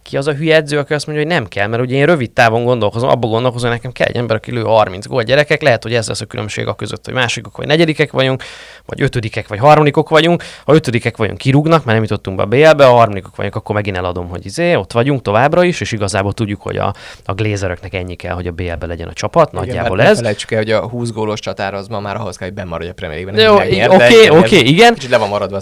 [0.10, 2.32] ki az a hülye edző, aki azt mondja, hogy nem kell, mert ugye én rövid
[2.32, 5.84] távon gondolkozom, abban gondolkozom, hogy nekem kell egy ember, aki lő 30 gól gyerekek, lehet,
[5.84, 8.44] hogy ez lesz a különbség a között, hogy másikok vagy negyedikek vagyunk,
[8.86, 10.44] vagy ötödikek vagy harmadikok vagyunk.
[10.66, 13.98] Ha ötödikek vagyunk, kirúgnak, mert nem jutottunk be a BL-be, ha harmadikok vagyunk, akkor megint
[13.98, 16.94] eladom, hogy izé, ott vagyunk továbbra is, és igazából tudjuk, hogy a,
[17.26, 20.16] a glézeröknek ennyi kell, hogy a BL-be legyen a csapat, nagyjából Igen, ez.
[20.16, 22.90] Ne felejtsük el, hogy a 20 gólos csatár az ma már ahhoz kell, hogy bemaradj
[22.90, 23.56] a Premier League-ben.
[23.90, 24.94] Oké, oké, ez igen.
[24.94, 25.60] Kicsit le van maradva a.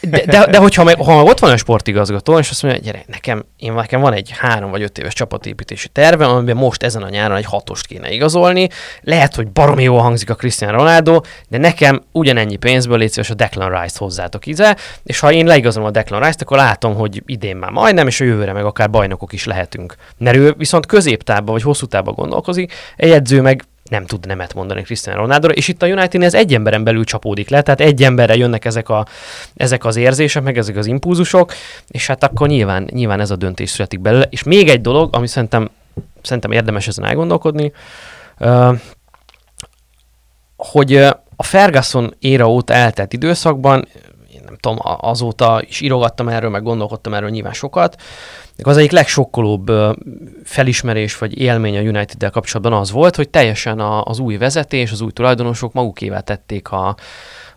[0.00, 3.44] De, de, de hogyha meg, ha ott van a sportigazgató, és azt mondja, gyere, nekem,
[3.58, 7.36] én, nekem van egy három vagy öt éves csapatépítési terve, amiben most ezen a nyáron
[7.36, 8.68] egy hatost kéne igazolni.
[9.02, 13.34] Lehet, hogy baromi jól hangzik a Cristiano Ronaldo, de nekem ugyanennyi pénzből légy szíves a
[13.34, 17.56] Declan Rice-t hozzátok ide, és ha én leigazolom a Declan Rice-t, akkor látom, hogy idén
[17.56, 19.94] már majdnem, és a jövőre meg akár bajnokok is lehetünk.
[20.18, 24.82] Mert ő viszont középtávban vagy hosszú távban gondolkozik, egy edző meg nem tud nemet mondani
[24.82, 28.36] Cristiano Ronaldo, és itt a United ez egy emberen belül csapódik le, tehát egy emberre
[28.36, 29.06] jönnek ezek, a,
[29.54, 31.52] ezek az érzések, meg ezek az impulzusok,
[31.88, 34.26] és hát akkor nyilván, nyilván ez a döntés születik belőle.
[34.30, 35.70] És még egy dolog, ami szerintem,
[36.22, 37.72] szerintem érdemes ezen elgondolkodni,
[40.56, 40.94] hogy
[41.36, 43.88] a Ferguson éra óta eltelt időszakban,
[44.60, 47.96] tudom, azóta is írogattam erről, meg gondolkodtam erről nyilván sokat,
[48.62, 49.70] az egyik legsokkolóbb
[50.44, 55.10] felismerés vagy élmény a United-del kapcsolatban az volt, hogy teljesen az új vezetés, az új
[55.10, 56.96] tulajdonosok magukévá tették a,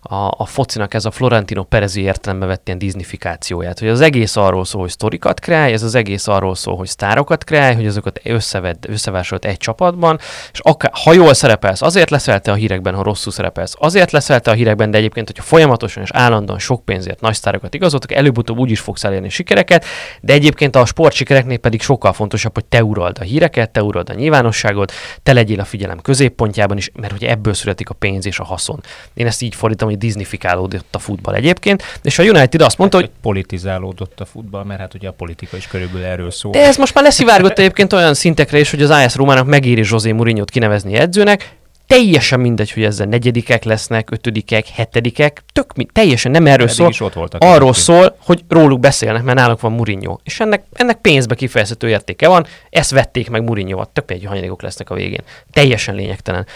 [0.02, 4.64] a, a focinak ez a Florentino Perezi értelembe vett ilyen disnifikációját, hogy az egész arról
[4.64, 8.76] szól, hogy sztorikat kreálj, ez az egész arról szól, hogy sztárokat kreálj, hogy azokat összeved,
[8.88, 10.18] összevásolt egy csapatban,
[10.52, 14.40] és akár, ha jól szerepelsz, azért leszel te a hírekben, ha rosszul szerepelsz, azért leszel
[14.40, 18.58] te a hírekben, de egyébként, hogyha folyamatosan és állandóan sok pénzért nagy sztárokat igazoltak, előbb-utóbb
[18.58, 19.84] úgy is fogsz elérni sikereket,
[20.20, 24.14] de egyébként a sportsikereknél pedig sokkal fontosabb, hogy te urald a híreket, te urald a
[24.14, 28.44] nyilvánosságot, te legyél a figyelem középpontjában is, mert hogy ebből születik a pénz és a
[28.44, 28.80] haszon.
[29.14, 33.06] Én ezt így fordítom, hogy disnifikálódott a futball egyébként, és a United azt mondta, hogy
[33.06, 36.52] hogy politizálódott a futball, mert hát ugye a politika is körülbelül erről szól.
[36.52, 40.12] de ez most már leszivárgott egyébként olyan szintekre is, hogy az AS Rómának megéri José
[40.12, 46.46] Mourinho-t kinevezni edzőnek, teljesen mindegy, hogy ezzel negyedikek lesznek, ötödikek, hetedikek, tök mi, teljesen nem
[46.46, 46.88] erről Eddig szól.
[46.88, 47.76] is ott voltak Arról egyébként.
[47.76, 50.18] szól, hogy róluk beszélnek, mert náluk van Mourinho.
[50.24, 54.90] És ennek, ennek pénzbe kifejezhető értéke van, ezt vették meg Mourinho-vat, tök egy hanyagok lesznek
[54.90, 55.22] a végén.
[55.52, 56.46] Teljesen lényegtelen.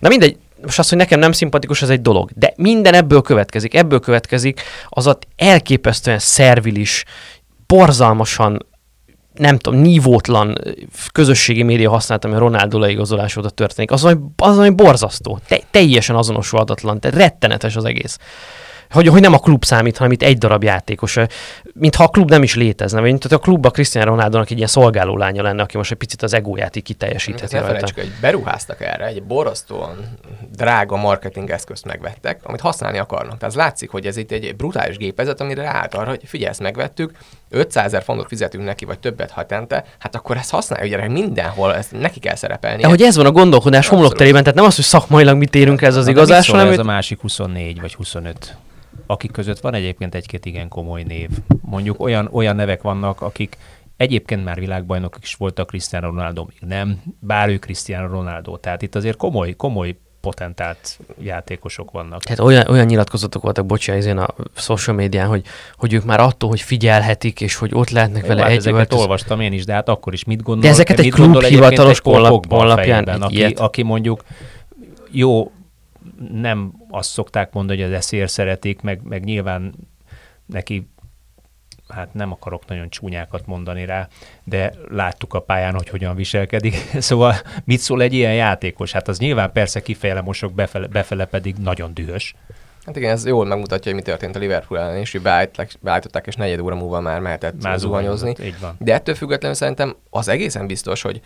[0.00, 2.30] Na mindegy, most az, hogy nekem nem szimpatikus, ez egy dolog.
[2.34, 3.74] De minden ebből következik.
[3.74, 7.04] Ebből következik az a elképesztően szervilis,
[7.66, 8.66] borzalmasan
[9.34, 10.58] nem tudom, nívótlan
[11.12, 15.60] közösségi média használat, ami a Ronaldo leigazolás óta történik, az, ami, az, ami borzasztó, te,
[15.70, 18.18] teljesen azonosulhatatlan, tehát rettenetes az egész.
[18.90, 21.18] Hogy, hogy nem a klub számít, hanem itt egy darab játékos.
[21.72, 25.16] Mintha a klub nem is létezne, vagy mint a klubba Cristiano Ronaldo-nak egy ilyen szolgáló
[25.16, 27.66] lánya lenne, aki most egy picit az egóját így Hát kiteljesítheti rajta.
[27.66, 30.18] felejtsük, hogy beruháztak erre, egy borzasztóan
[30.56, 33.38] drága marketing eszközt megvettek, amit használni akarnak.
[33.38, 37.10] Tehát látszik, hogy ez itt egy brutális gépezet, amire ráállt arra, hogy figyelj, ezt megvettük,
[37.50, 41.92] 500 ezer fontot fizetünk neki, vagy többet hetente, hát akkor ezt használjuk gyerek mindenhol, ezt
[41.92, 42.82] neki kell szerepelni.
[42.82, 45.96] De hogy ez van a gondolkodás homlokterében, tehát nem az, hogy szakmailag mit érünk ez
[45.96, 48.56] az de igazás, hanem ez a másik 24 vagy 25,
[49.06, 51.28] akik között van egyébként egy-két igen komoly név.
[51.60, 53.56] Mondjuk olyan, olyan nevek vannak, akik
[53.96, 58.56] egyébként már világbajnokok is voltak, Cristiano Ronaldo még nem, bár ő Cristiano Ronaldo.
[58.56, 62.22] Tehát itt azért komoly, komoly potentált játékosok vannak.
[62.22, 65.44] Tehát olyan, olyan nyilatkozatok voltak, bocsánat, én a social médián, hogy,
[65.76, 68.78] hogy ők már attól, hogy figyelhetik, és hogy ott lehetnek Jó, vele hát egy ezeket
[68.78, 68.98] öltöz...
[68.98, 70.64] olvastam én is, de hát akkor is mit gondol?
[70.64, 72.00] De ezeket egy klub hivatalos
[72.48, 74.24] honlapján aki, aki mondjuk
[75.10, 75.52] jó,
[76.32, 79.74] nem azt szokták mondani, hogy az eszér szeretik, meg, meg nyilván
[80.46, 80.90] neki
[81.88, 84.08] hát nem akarok nagyon csúnyákat mondani rá,
[84.44, 86.74] de láttuk a pályán, hogy hogyan viselkedik.
[86.98, 88.92] Szóval mit szól egy ilyen játékos?
[88.92, 92.34] Hát az nyilván persze kifejele mosok, befele, befele pedig nagyon dühös.
[92.86, 95.22] Hát igen, ez jól megmutatja, hogy mi történt a Liverpool ellen, és hogy
[95.80, 98.34] beállították, és negyed óra múlva már mehetett Már zuhanyozni.
[98.42, 98.76] így van.
[98.78, 101.20] De ettől függetlenül szerintem az egészen biztos, hogy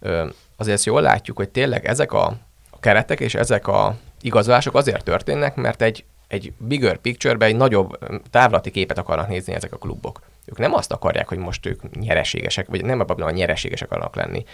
[0.00, 2.26] ö, azért jól látjuk, hogy tényleg ezek a,
[2.70, 7.96] a keretek és ezek a igazolások azért történnek, mert egy, egy bigger picture egy nagyobb
[8.00, 10.20] ö, távlati képet akarnak nézni ezek a klubok.
[10.44, 14.44] Ők nem azt akarják, hogy most ők nyereségesek, vagy nem abban, hogy nyereségesek akarnak lenni.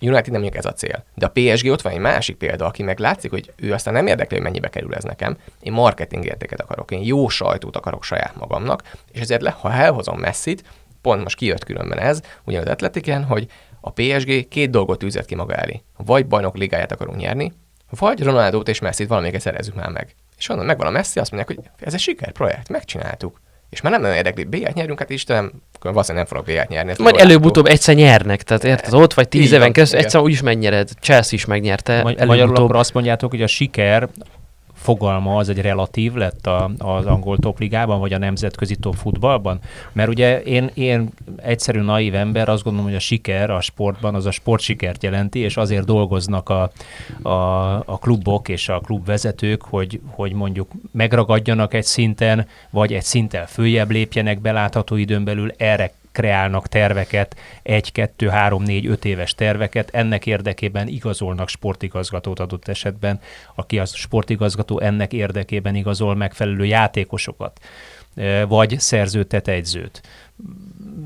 [0.00, 1.04] United nem ez a cél.
[1.14, 4.06] De a PSG ott van egy másik példa, aki meg látszik, hogy ő aztán nem
[4.06, 5.36] érdekli, hogy mennyibe kerül ez nekem.
[5.60, 10.18] Én marketing értéket akarok, én jó sajtót akarok saját magamnak, és ezért le, ha elhozom
[10.18, 10.64] messzit,
[11.00, 13.46] pont most kijött különben ez, ugye az Atletiken, hogy
[13.80, 15.82] a PSG két dolgot tűzött ki maga elé.
[15.96, 17.52] Vagy bajnok ligáját akarunk nyerni,
[17.98, 20.14] vagy Ronaldót és Messit valamelyiket szerezzük már meg.
[20.38, 23.40] És onnan megvan a Messi, azt mondják, hogy ez egy sikerprojekt, megcsináltuk.
[23.70, 26.94] És már nem nagyon érdekli, B-t nyerünk, hát Istenem, akkor valószínűleg nem fogok B-t nyerni.
[26.98, 30.88] Majd előbb-utóbb egyszer nyernek, tehát érted, ott vagy tíz éven keresztül, egyszer úgyis megnyered.
[31.00, 34.08] Chelsea is megnyerte, Magy- Magyarul akkor azt mondjátok, hogy a siker
[34.82, 39.60] fogalma az egy relatív lett a, az angol topligában, vagy a nemzetközi top futballban?
[39.92, 44.26] Mert ugye én, én egyszerű naív ember azt gondolom, hogy a siker a sportban az
[44.26, 46.70] a sportsikert jelenti, és azért dolgoznak a,
[47.22, 47.38] a,
[47.74, 53.90] a klubok és a klubvezetők, hogy, hogy mondjuk megragadjanak egy szinten, vagy egy szinten följebb
[53.90, 60.26] lépjenek belátható időn belül, erre kreálnak terveket, egy, kettő, három, négy, öt éves terveket, ennek
[60.26, 63.20] érdekében igazolnak sportigazgatót adott esetben,
[63.54, 67.60] aki az sportigazgató ennek érdekében igazol megfelelő játékosokat,
[68.48, 70.02] vagy szerzőtet, egyzőt.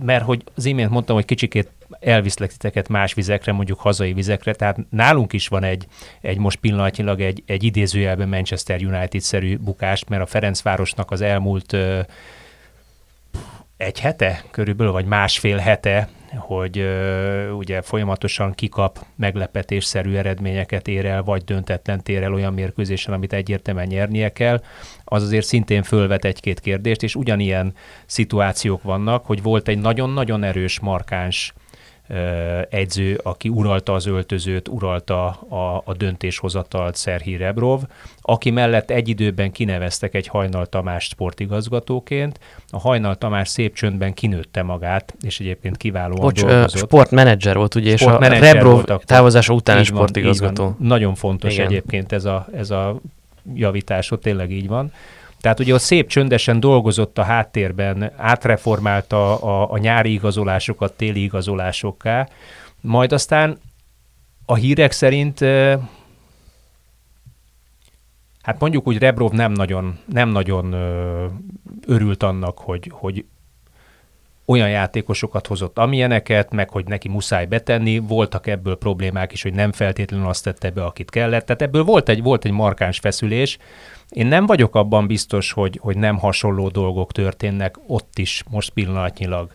[0.03, 4.79] Mert hogy az imént mondtam, hogy kicsikét elviszlek titeket más vizekre, mondjuk hazai vizekre, tehát
[4.91, 5.87] nálunk is van egy,
[6.21, 11.77] egy most pillanatnyilag egy, egy idézőjelben Manchester United-szerű bukást, mert a Ferencvárosnak az elmúlt
[13.77, 21.23] egy hete körülbelül, vagy másfél hete, hogy ö, ugye folyamatosan kikap meglepetésszerű eredményeket ér el,
[21.23, 24.63] vagy döntetlen tér el olyan mérkőzésen, amit egyértelműen nyernie kell,
[25.05, 27.75] az azért szintén fölvet egy-két kérdést, és ugyanilyen
[28.07, 31.55] szituációk vannak, hogy volt egy nagyon-nagyon erős, markáns
[32.69, 37.83] egyző, aki uralta az öltözőt, uralta a, a döntéshozatalt Szerhi Rebrov,
[38.21, 42.41] aki mellett egy időben kineveztek egy Hajnal Tamás sportigazgatóként.
[42.71, 46.83] A Hajnal Tamás szép csöndben kinőtte magát, és egyébként kiválóan Bocs, dolgozott.
[46.83, 50.77] sportmenedzser volt, ugye, és a Rebrov távozása után sportigazgató.
[50.79, 51.67] Nagyon fontos Igen.
[51.67, 53.01] egyébként ez a, ez a
[53.55, 54.93] javítás, ott tényleg így van.
[55.41, 62.29] Tehát ugye ott szép csöndesen dolgozott a háttérben, átreformálta a, a nyári igazolásokat téli igazolásokká,
[62.81, 63.59] majd aztán
[64.47, 65.39] a hírek szerint
[68.43, 70.73] hát mondjuk úgy Rebrov nem nagyon, nem nagyon
[71.87, 73.25] örült annak, hogy, hogy
[74.47, 79.73] olyan játékosokat hozott, amilyeneket, meg hogy neki muszáj betenni, voltak ebből problémák is, hogy nem
[79.73, 81.47] feltétlenül azt tette be, akit kellett.
[81.47, 83.59] Tehát ebből volt egy, volt egy markáns feszülés,
[84.09, 89.53] én nem vagyok abban biztos, hogy, hogy nem hasonló dolgok történnek ott is most pillanatnyilag,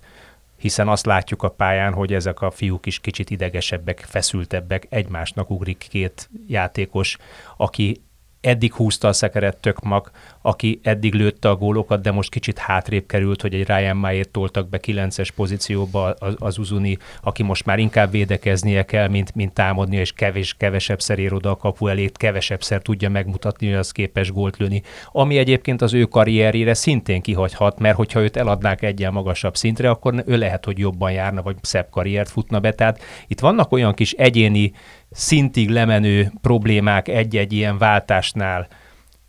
[0.58, 5.86] hiszen azt látjuk a pályán, hogy ezek a fiúk is kicsit idegesebbek, feszültebbek, egymásnak ugrik
[5.89, 7.17] két játékos,
[7.58, 8.01] aki
[8.41, 13.41] eddig húzta a szekeret Tökmak, aki eddig lőtte a gólokat, de most kicsit hátrébb került,
[13.41, 18.12] hogy egy Ryan Mayer toltak be 9-es pozícióba az, az Uzuni, aki most már inkább
[18.12, 23.10] védekeznie kell, mint, mint támadni, és kevés, kevesebbszer ér oda a kapu elét, kevesebbszer tudja
[23.10, 24.82] megmutatni, hogy az képes gólt lőni.
[25.12, 30.23] Ami egyébként az ő karrierjére szintén kihagyhat, mert hogyha őt eladnák egyen magasabb szintre, akkor
[30.25, 32.71] ő lehet, hogy jobban járna, vagy szebb karriert futna be.
[32.71, 34.71] Tehát itt vannak olyan kis egyéni
[35.12, 38.67] szintig lemenő problémák egy-egy ilyen váltásnál,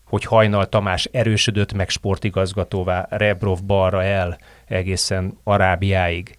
[0.05, 6.39] hogy Hajnal Tamás erősödött meg sportigazgatóvá, Rebrov balra el egészen Arábiáig,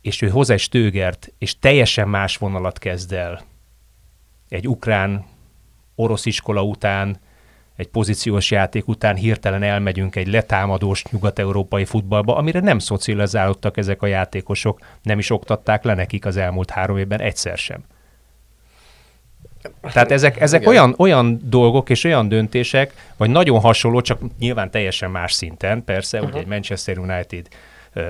[0.00, 3.40] és ő hoz egy Stögert, és teljesen más vonalat kezd el.
[4.48, 5.24] Egy ukrán
[5.94, 7.16] orosz iskola után,
[7.76, 14.06] egy pozíciós játék után hirtelen elmegyünk egy letámadós nyugat-európai futballba, amire nem szocializálódtak ezek a
[14.06, 17.84] játékosok, nem is oktatták le nekik az elmúlt három évben egyszer sem.
[19.80, 25.10] Tehát ezek, ezek olyan, olyan dolgok és olyan döntések, vagy nagyon hasonló, csak nyilván teljesen
[25.10, 26.32] más szinten, persze, uh-huh.
[26.32, 27.48] ugye egy Manchester United
[27.94, 28.04] uh,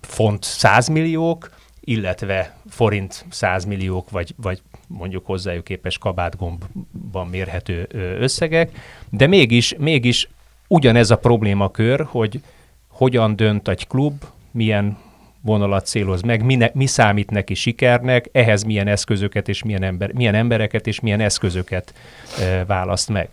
[0.00, 8.70] font 100 milliók, illetve forint 100 milliók, vagy, vagy mondjuk hozzájuk képes kabátgombban mérhető összegek,
[9.10, 10.28] de mégis, mégis
[10.68, 12.40] ugyanez a problémakör, hogy
[12.88, 14.98] hogyan dönt egy klub, milyen
[15.42, 20.12] vonalat céloz meg, mi, ne, mi számít neki sikernek, ehhez milyen eszközöket és milyen, ember,
[20.12, 21.94] milyen embereket és milyen eszközöket
[22.40, 23.28] e, választ meg.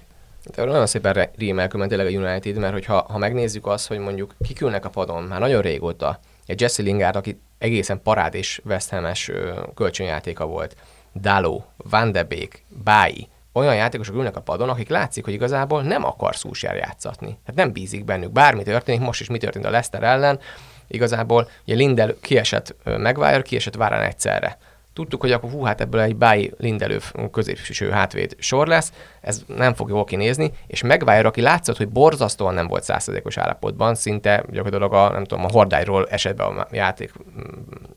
[0.56, 4.86] De nagyon szépen rímel tényleg a United, mert hogyha ha megnézzük azt, hogy mondjuk kikülnek
[4.86, 9.32] a padon már nagyon régóta, egy Jesse Lingard, aki egészen parád és West Ham-es
[9.76, 10.76] kölcsönjátéka volt,
[11.16, 16.06] Daló, Van de Beek, Bái, olyan játékosok ülnek a padon, akik látszik, hogy igazából nem
[16.06, 17.38] akar szúsjár játszatni.
[17.46, 18.32] Hát nem bízik bennük.
[18.32, 20.40] Bármi történik, most is mi történt a Leicester ellen,
[20.90, 24.58] igazából ugye Lindel kiesett Maguire, kiesett Várán egyszerre.
[24.94, 27.00] Tudtuk, hogy akkor hú, hát ebből egy Báj Lindelő
[27.32, 32.54] középső hátvéd sor lesz, ez nem fog jól kinézni, és Maguire, aki látszott, hogy borzasztóan
[32.54, 37.12] nem volt százszerzékos állapotban, szinte gyakorlatilag a, nem tudom, a hordályról esett be a játék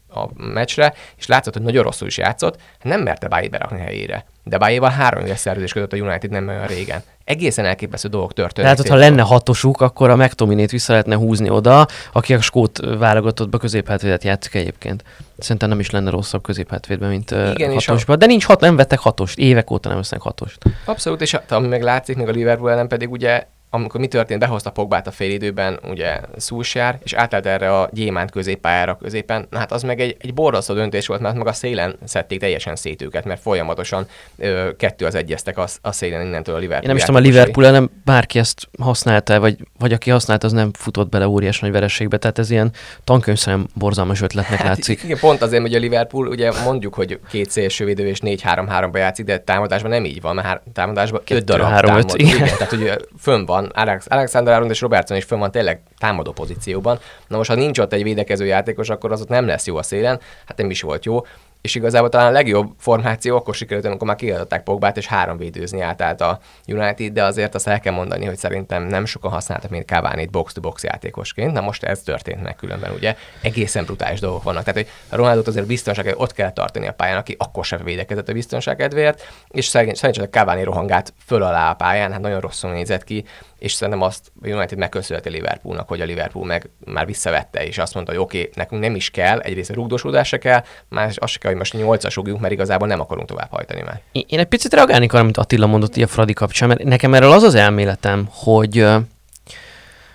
[0.08, 4.24] a meccsre, és látszott, hogy nagyon rosszul is játszott, nem merte Bájt berakni helyére.
[4.44, 7.02] De Bájéval három éves szerződés kötött a United nem olyan régen.
[7.32, 8.76] Egészen elképesztő dolgok történnek.
[8.76, 13.58] Tehát, ha lenne hatosuk, akkor a McTominét vissza lehetne húzni oda, aki a skót válogatottba
[13.58, 15.04] középhátvédet játszik egyébként.
[15.38, 18.16] Szerintem nem is lenne rosszabb középhátvédben, mint Igen, hatosban.
[18.16, 18.18] A...
[18.18, 19.38] De nincs hat, nem vettek hatost.
[19.38, 20.58] Évek óta nem vesznek hatost.
[20.84, 24.70] Abszolút, és ami meg látszik, még a Liverpool ellen pedig ugye amikor mi történt, behozta
[24.70, 29.82] Pogbát a félidőben, ugye Szúsjár, és átállt erre a gyémánt középpályára középen, na hát az
[29.82, 33.40] meg egy, egy borzasztó döntés volt, mert meg a szélen szedték teljesen szét őket, mert
[33.40, 34.06] folyamatosan
[34.36, 36.82] ö, kettő az egyeztek a, a szélen innentől a Liverpool.
[36.82, 40.52] Én nem is tudom, a Liverpool nem bárki ezt használta, vagy, vagy aki használta, az
[40.52, 42.72] nem futott bele óriás nagy vereségbe, tehát ez ilyen
[43.04, 45.02] tankönyvszerűen borzalmas ötletnek hát, látszik.
[45.02, 49.38] Igen, pont azért, hogy a Liverpool, ugye mondjuk, hogy két szélsővédő és 4-3-3-ba játszik, de
[49.38, 52.12] támadásban nem így van, mert támadásban öt darab 3 támad.
[52.14, 52.34] Igen.
[52.34, 52.56] igen.
[52.56, 56.98] tehát ugye fönn van, Alex, Alexander Arnold és Robertson is fönn van tényleg támadó pozícióban.
[57.28, 59.82] Na most, ha nincs ott egy védekező játékos, akkor az ott nem lesz jó a
[59.82, 61.20] szélen, hát nem is volt jó
[61.62, 65.80] és igazából talán a legjobb formáció akkor sikerült, amikor már kiadották Pogbát, és három védőzni
[65.80, 69.86] átállt a United, de azért azt el kell mondani, hogy szerintem nem sokan használtak, mint
[69.86, 71.52] Cavani box-to-box játékosként.
[71.52, 74.64] Na most ez történt meg különben, ugye egészen brutális dolgok vannak.
[74.64, 78.28] Tehát, hogy a Ronaldo azért biztonság ott kell tartani a pályán, aki akkor sem védekezett
[78.28, 83.04] a biztonság kedvéért, és szerencsére Cavani rohangát föl alá a pályán, hát nagyon rosszul nézett
[83.04, 83.24] ki,
[83.62, 87.94] és szerintem azt a United megköszönheti Liverpoolnak, hogy a Liverpool meg már visszavette, és azt
[87.94, 91.32] mondta, hogy oké, okay, nekünk nem is kell, egyrészt a rugdosódás se kell, más azt
[91.32, 94.00] se kell, hogy most nyolcas rúgjunk, mert igazából nem akarunk tovább hajtani már.
[94.12, 97.42] Én egy picit reagálni arra, amit Attila mondott a Fradi kapcsán, mert nekem erről az
[97.42, 98.86] az elméletem, hogy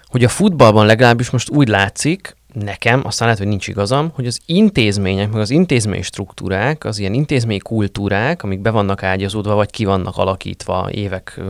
[0.07, 4.39] hogy a futballban legalábbis most úgy látszik, nekem, aztán lehet, hogy nincs igazam, hogy az
[4.45, 9.85] intézmények, meg az intézmény struktúrák, az ilyen intézmény kultúrák, amik be vannak ágyazódva, vagy ki
[9.85, 11.41] vannak alakítva évek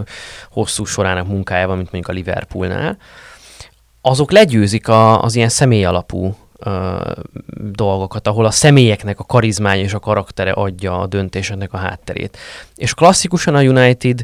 [0.49, 2.97] hosszú sorának munkájában, mint mondjuk a Liverpoolnál,
[4.01, 6.97] azok legyőzik a, az ilyen személy alapú ö,
[7.71, 12.37] dolgokat, ahol a személyeknek a karizmája és a karaktere adja a döntéseknek a hátterét.
[12.75, 14.23] És klasszikusan a United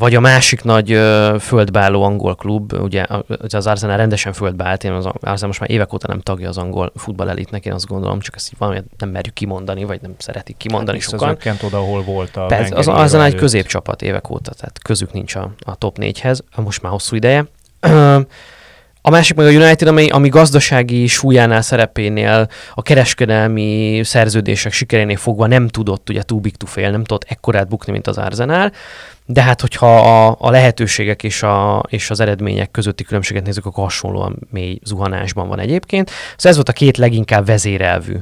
[0.00, 3.06] vagy a másik nagy ö, földbeálló angol klub, ugye
[3.52, 6.92] az Arsenal rendesen földbeállt, én az Arsenal most már évek óta nem tagja az angol
[6.96, 11.08] futballelitnek, én azt gondolom, csak ezt valamit nem merjük kimondani, vagy nem szeretik kimondani hát
[11.08, 11.36] sokan.
[11.44, 15.34] Az oda, ahol volt a Persze, az Arsenal egy középcsapat évek óta, tehát közük nincs
[15.34, 17.46] a, a top négyhez, most már hosszú ideje.
[19.02, 25.46] A másik meg a United, ami, ami gazdasági súlyánál, szerepénél, a kereskedelmi szerződések sikerénél fogva
[25.46, 28.72] nem tudott ugye too big to fail, nem tudott ekkorát bukni, mint az Arsenal.
[29.32, 33.84] De hát, hogyha a, a lehetőségek és, a, és az eredmények közötti különbséget nézzük, akkor
[33.84, 36.10] hasonlóan mély zuhanásban van egyébként.
[36.10, 38.16] Szóval ez volt a két leginkább vezérelvű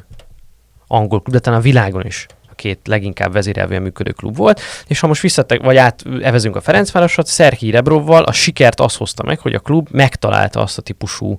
[0.87, 2.27] angol klub, de talán a világon is
[2.59, 7.71] két leginkább vezérelvűen működő klub volt, és ha most visszatek, vagy átevezünk a Ferencvárosot, Szerhi
[7.71, 11.37] Rebrovval a sikert az hozta meg, hogy a klub megtalálta azt a típusú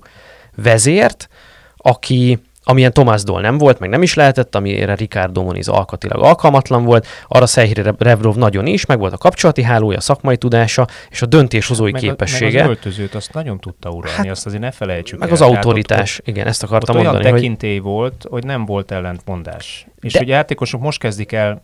[0.54, 1.28] vezért,
[1.76, 6.84] aki amilyen Tomás Dol nem volt, meg nem is lehetett, amire Ricardo Moniz alkatilag alkalmatlan
[6.84, 11.22] volt, arra Szehri Rebrov nagyon is, meg volt a kapcsolati hálója, a szakmai tudása és
[11.22, 12.60] a döntéshozói meg képessége.
[12.60, 15.34] meg az öltözőt azt nagyon tudta uralni, hát, azt azért ne felejtsük Meg el.
[15.34, 17.24] az autoritás, ott, igen, ezt akartam ott mondani.
[17.24, 17.90] olyan tekintély hogy...
[17.90, 19.86] volt, hogy nem volt ellentmondás.
[20.00, 20.20] És De...
[20.20, 21.62] ugye játékosok most kezdik el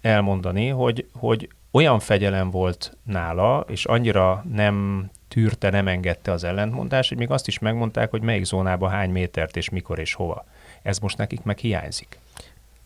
[0.00, 7.08] elmondani, hogy, hogy olyan fegyelem volt nála, és annyira nem tűrte, nem engedte az ellentmondást,
[7.08, 10.44] hogy még azt is megmondták, hogy melyik zónába hány métert és mikor és hova.
[10.82, 12.18] Ez most nekik meg hiányzik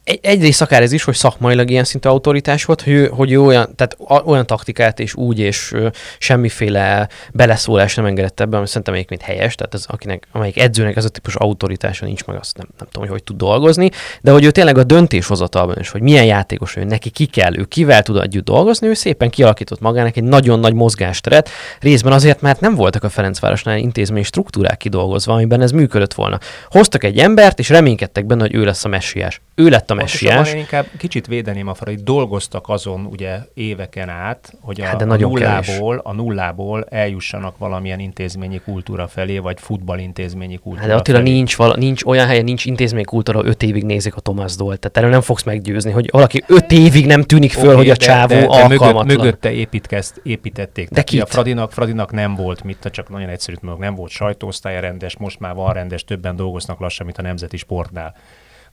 [0.05, 3.97] egy, egyrészt akár ez is, hogy szakmailag ilyen szintű autoritás volt, hogy hogy olyan, tehát
[4.25, 5.75] olyan taktikát és úgy, és
[6.19, 11.05] semmiféle beleszólás nem engedett ebben, ami szerintem egyébként helyes, tehát az, akinek, amelyik edzőnek ez
[11.05, 13.91] a típus autoritása nincs meg, azt nem, nem tudom, hogy hogy tud dolgozni,
[14.21, 17.65] de hogy ő tényleg a döntéshozatalban is, hogy milyen játékos ő, neki ki kell, ő
[17.65, 21.49] kivel tud együtt dolgozni, ő szépen kialakított magának egy nagyon nagy mozgásteret,
[21.81, 26.39] részben azért, mert nem voltak a Ferencvárosnál intézmény struktúrák kidolgozva, amiben ez működött volna.
[26.69, 29.41] Hoztak egy embert, és reménykedtek benne, hogy ő lesz a messiás.
[29.55, 30.53] Ő lett a messiás.
[30.53, 35.05] Én inkább kicsit védeném a farai, dolgoztak azon ugye éveken át, hogy a, hát de
[35.05, 41.17] a, nullából, a nullából eljussanak valamilyen intézményi kultúra felé, vagy futballintézményi kultúra hát de Attila
[41.17, 41.33] felé.
[41.33, 44.79] nincs, vala, nincs olyan helyen, nincs intézményi kultúra, öt évig nézik a Tomás Dolt.
[44.79, 47.97] Tehát erről nem fogsz meggyőzni, hogy valaki öt évig nem tűnik föl, okay, hogy a
[47.97, 48.69] de, csávó de, de.
[48.69, 50.89] Mögött, mögötte építkezt, építették.
[50.89, 55.17] De ki A Fradinak, Fradinak nem volt, mit, csak nagyon egyszerű, nem volt sajtóosztálya rendes,
[55.17, 58.15] most már van rendes, többen dolgoznak lassan, mint a Nemzeti Sportnál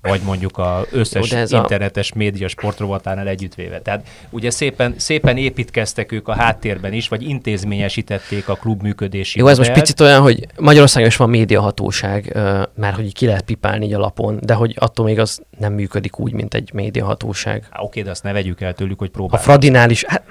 [0.01, 2.17] vagy mondjuk az összes Jó, internetes a...
[2.17, 3.81] média sportrovatánál együttvéve.
[3.81, 9.47] Tehát ugye szépen, szépen építkeztek ők a háttérben is, vagy intézményesítették a klub működési Jó,
[9.47, 12.37] ez most picit olyan, hogy Magyarországon is van médiahatóság,
[12.75, 16.33] már hogy ki lehet pipálni a lapon, de hogy attól még az nem működik úgy,
[16.33, 17.67] mint egy médiahatóság.
[17.69, 19.47] Há, oké, de azt ne vegyük el tőlük, hogy próbálják.
[19.47, 20.23] A Fradinál is, hát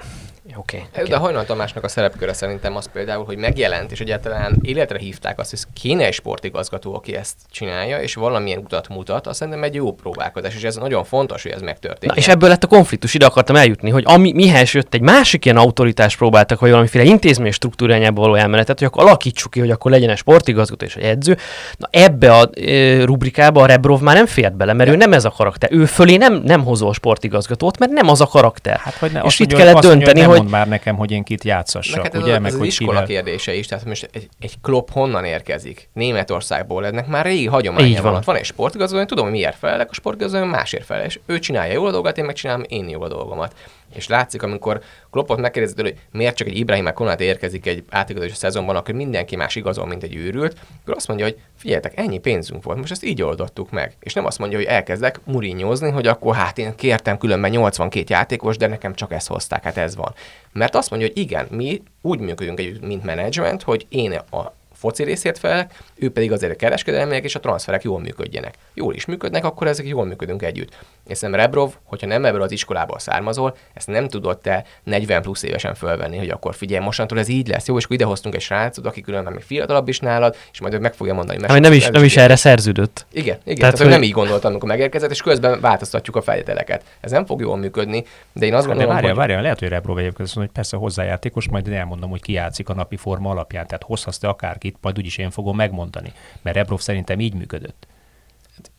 [0.59, 0.77] Oké.
[0.77, 1.09] Okay, okay.
[1.09, 5.49] De Hajnal Tamásnak a szerepköre szerintem az például, hogy megjelent, és egyáltalán életre hívták azt,
[5.49, 9.93] hogy kéne egy sportigazgató, aki ezt csinálja, és valamilyen utat mutat, azt szerintem egy jó
[9.93, 12.15] próbálkozás, és ez nagyon fontos, hogy ez megtörténik.
[12.15, 15.45] Na, és ebből lett a konfliktus, ide akartam eljutni, hogy ami, mihez jött egy másik
[15.45, 19.91] ilyen autoritás próbáltak, vagy valamiféle intézmény struktúrájába való elmenetet, hogy akkor alakítsuk ki, hogy akkor
[19.91, 21.37] legyen egy sportigazgató és egy edző.
[21.77, 24.95] Na ebbe a e, rubrikába a Rebrov már nem fért bele, mert De.
[24.95, 25.69] ő nem ez a karakter.
[25.71, 28.77] Ő fölé nem, nem hozol sportigazgatót, mert nem az a karakter.
[28.77, 32.15] Hát, vagy ne, és itt kellett dönteni, hogy már nekem, hogy én kit játszassak, hát
[32.15, 32.35] ez, ugye?
[32.35, 33.05] a, meg ez az hogy iskola kivel...
[33.05, 35.89] kérdése is, tehát most egy, egy klub honnan érkezik?
[35.93, 38.11] Németországból, ennek már régi hagyománya Így van.
[38.11, 38.21] van.
[38.25, 41.73] Van egy sportigazoló, én tudom, hogy miért felelek, a sportigazoló másért felel, és ő csinálja
[41.73, 43.53] jól a dolgot, én megcsinálom én jól a dolgomat.
[43.93, 44.81] És látszik, amikor
[45.11, 49.35] Kloppot megkérdezed, tőle, hogy miért csak egy Ibrahim Konate érkezik egy átigazolási szezonban, akkor mindenki
[49.35, 53.03] más igazol, mint egy őrült, akkor azt mondja, hogy figyeljetek, ennyi pénzünk volt, most ezt
[53.03, 53.95] így oldottuk meg.
[53.99, 58.57] És nem azt mondja, hogy elkezdek murinyozni, hogy akkor hát én kértem különben 82 játékos,
[58.57, 60.13] de nekem csak ezt hozták, hát ez van.
[60.51, 65.03] Mert azt mondja, hogy igen, mi úgy működünk együtt, mint menedzsment, hogy én a foci
[65.03, 68.53] részért felelek, ő pedig azért a kereskedelmek és a transferek jól működjenek.
[68.73, 70.77] Jól is működnek, akkor ezek jól működünk együtt.
[71.09, 75.43] És szerintem Rebrov, hogyha nem ebből az iskolából származol, ezt nem tudod te 40 plusz
[75.43, 77.67] évesen fölvenni, hogy akkor figyelj, mostantól ez így lesz.
[77.67, 80.79] Jó, és akkor idehoztunk egy srácot, aki különben még fiatalabb is nálad, és majd ő
[80.79, 81.43] meg fogja mondani.
[81.47, 83.05] Ami nem is, nem is erre szerződött.
[83.11, 83.41] Igen, igen.
[83.43, 86.83] Tehát, Tehát, hogy nem így gondoltam, amikor megérkezett, és közben változtatjuk a feltételeket.
[87.01, 88.03] Ez nem fog jól működni,
[88.33, 89.19] de én azt De gondolom, várjál, hogy...
[89.19, 92.31] várjál, lehet, hogy Rebrov egyébként azt mondja, hogy persze hozzájátékos, majd én elmondom, hogy ki
[92.31, 93.67] játszik a napi forma alapján.
[93.67, 96.13] Tehát hozhatsz te akárkit, majd úgyis én fogom megmondani.
[96.41, 97.87] Mert Rebrov szerintem így működött.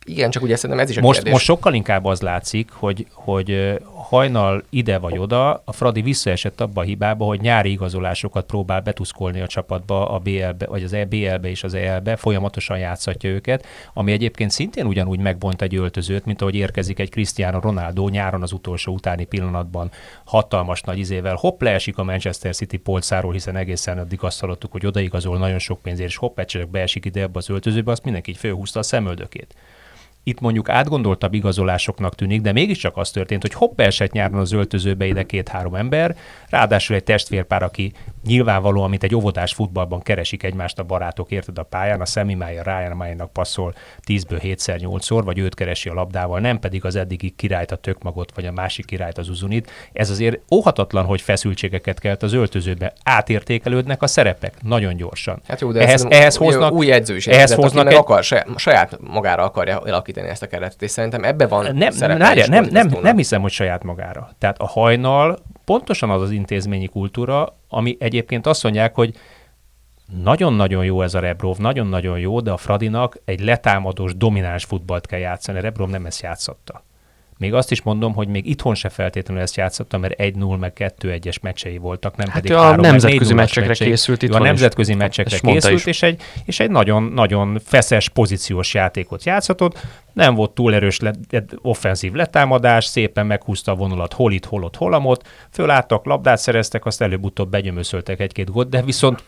[0.05, 1.33] Igen, csak ugye szerintem ez is a Most, kérdés.
[1.33, 6.81] most sokkal inkább az látszik, hogy, hogy hajnal ide vagy oda, a Fradi visszaesett abba
[6.81, 11.63] a hibába, hogy nyári igazolásokat próbál betuszkolni a csapatba, a BL-be, vagy az EBL-be és
[11.63, 16.99] az EL-be, folyamatosan játszatja őket, ami egyébként szintén ugyanúgy megbont egy öltözőt, mint ahogy érkezik
[16.99, 19.91] egy Cristiano Ronaldo nyáron az utolsó utáni pillanatban.
[20.23, 24.85] Hatalmas nagy izével, hopp leesik a Manchester City polcáról, hiszen egészen addig azt hallottuk, hogy
[24.85, 28.37] odaigazol nagyon sok pénzért, és hopp, csak beesik ide ebbe az öltözőbe, azt mindenki így
[28.37, 29.55] fölhúzta a szemöldökét
[30.23, 35.05] itt mondjuk átgondoltabb igazolásoknak tűnik, de mégiscsak az történt, hogy hopp esett nyáron az öltözőbe
[35.05, 36.15] ide két-három ember,
[36.49, 37.91] ráadásul egy testvérpár, aki
[38.25, 42.97] nyilvánvalóan, mint egy óvodás futballban keresik egymást a barátok, érted a pályán, a Semimája Ryan
[42.97, 43.73] Májának passzol
[44.07, 48.31] 10-ből 7-szer 8-szor, vagy őt keresi a labdával, nem pedig az eddigi királyt, a tökmagot,
[48.35, 49.71] vagy a másik királyt, az uzunit.
[49.93, 52.93] Ez azért óhatatlan, hogy feszültségeket kelt az öltözőbe.
[53.03, 55.41] Átértékelődnek a szerepek nagyon gyorsan.
[55.47, 58.47] Hát jó, de ehhez, ehhez hoznak, új edző is ehhez aki hoznak egy, akar, saját,
[58.55, 59.81] saját magára akarja
[60.11, 63.41] alakítani ezt a keretet, és szerintem ebbe van nem, várjál, is nem, nem, nem hiszem,
[63.41, 64.29] hogy saját magára.
[64.37, 69.15] Tehát a hajnal pontosan az az intézményi kultúra, ami egyébként azt mondják, hogy
[70.23, 75.19] nagyon-nagyon jó ez a Rebrov, nagyon-nagyon jó, de a Fradinak egy letámadós, domináns futballt kell
[75.19, 75.57] játszani.
[75.57, 76.83] A Rebrov nem ezt játszotta.
[77.41, 81.41] Még azt is mondom, hogy még itthon se feltétlenül ezt játszotta, mert 1-0 meg 2-1-es
[81.41, 83.87] meccsei voltak, nem Hát pedig a 3 meg nemzetközi 4-0-as meccsekre meccsei.
[83.87, 84.47] készült Ő a itthon is.
[84.47, 85.85] nemzetközi meccsekre Ezt készült, is.
[85.85, 89.79] és egy, és egy nagyon, nagyon feszes, pozíciós játékot játszhatott.
[90.13, 91.13] Nem volt túl erős le,
[91.61, 96.85] offenzív letámadás, szépen meghúzta a vonulat hol itt, hol ott, hol amott, fölálltak, labdát szereztek,
[96.85, 99.23] azt előbb-utóbb begyömöszöltek egy-két gólt, de viszont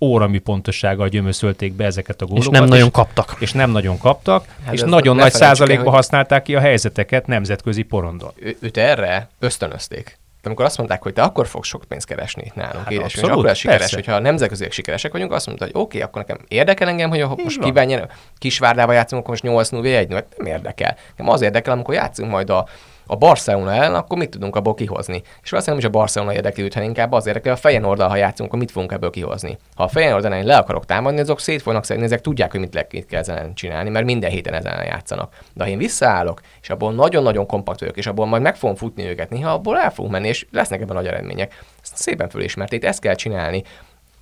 [0.00, 2.52] óramű pontossággal gyömöszölték be ezeket a És gólokat.
[2.52, 3.36] nem nagyon kaptak.
[3.38, 7.82] és nem nagyon kaptak, Hát és nagyon nagy százalékban hogy- használták ki a helyzeteket nemzetközi
[7.82, 8.30] porondon.
[8.36, 10.18] ő, őt erre ösztönözték.
[10.42, 12.98] De amikor azt mondták, hogy te akkor fogsz sok pénzt keresni itt nálunk, Hát és
[12.98, 13.96] abszolút, akkor lesz sikeres, persze.
[13.96, 17.26] hogyha a nemzetközileg sikeresek vagyunk, azt mondta, hogy oké, akkor nekem érdekel engem, hogy Így
[17.44, 20.96] most nyer, Kisvárdába játszunk, akkor most 8 0 1 0 nem érdekel.
[21.10, 22.66] Nekem az érdekel, amikor játszunk majd a,
[23.06, 25.22] a Barcelona ellen, akkor mit tudunk abból kihozni.
[25.42, 28.16] És valószínűleg nem is a Barcelona érdekli őt, hanem inkább az érdekel, a Feyenoorddal, ha
[28.16, 29.58] játszunk, akkor mit fogunk ebből kihozni.
[29.74, 32.74] Ha a Feyenoord ellen le akarok támadni, azok szét fognak szedni, ezek tudják, hogy mit,
[32.74, 35.34] le, kell ezen csinálni, mert minden héten ezen játszanak.
[35.54, 39.04] De ha én visszaállok, és abból nagyon-nagyon kompakt vagyok, és abból majd meg fogom futni
[39.04, 41.64] őket, néha abból el fogunk menni, és lesznek ebben nagy eredmények.
[41.82, 43.62] Ezt szépen fölismerték, ezt kell csinálni.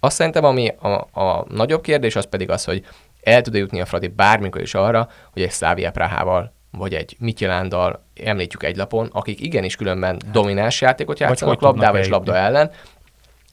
[0.00, 0.88] Azt szerintem, ami a,
[1.20, 2.84] a nagyobb kérdés, az pedig az, hogy
[3.22, 8.04] el tud jutni a Fradi bármikor is arra, hogy egy Szávia Prahával vagy egy Mityelándal
[8.24, 12.70] említjük egy lapon, akik igenis különben domináns játékot játszanak labdával és labda ellen,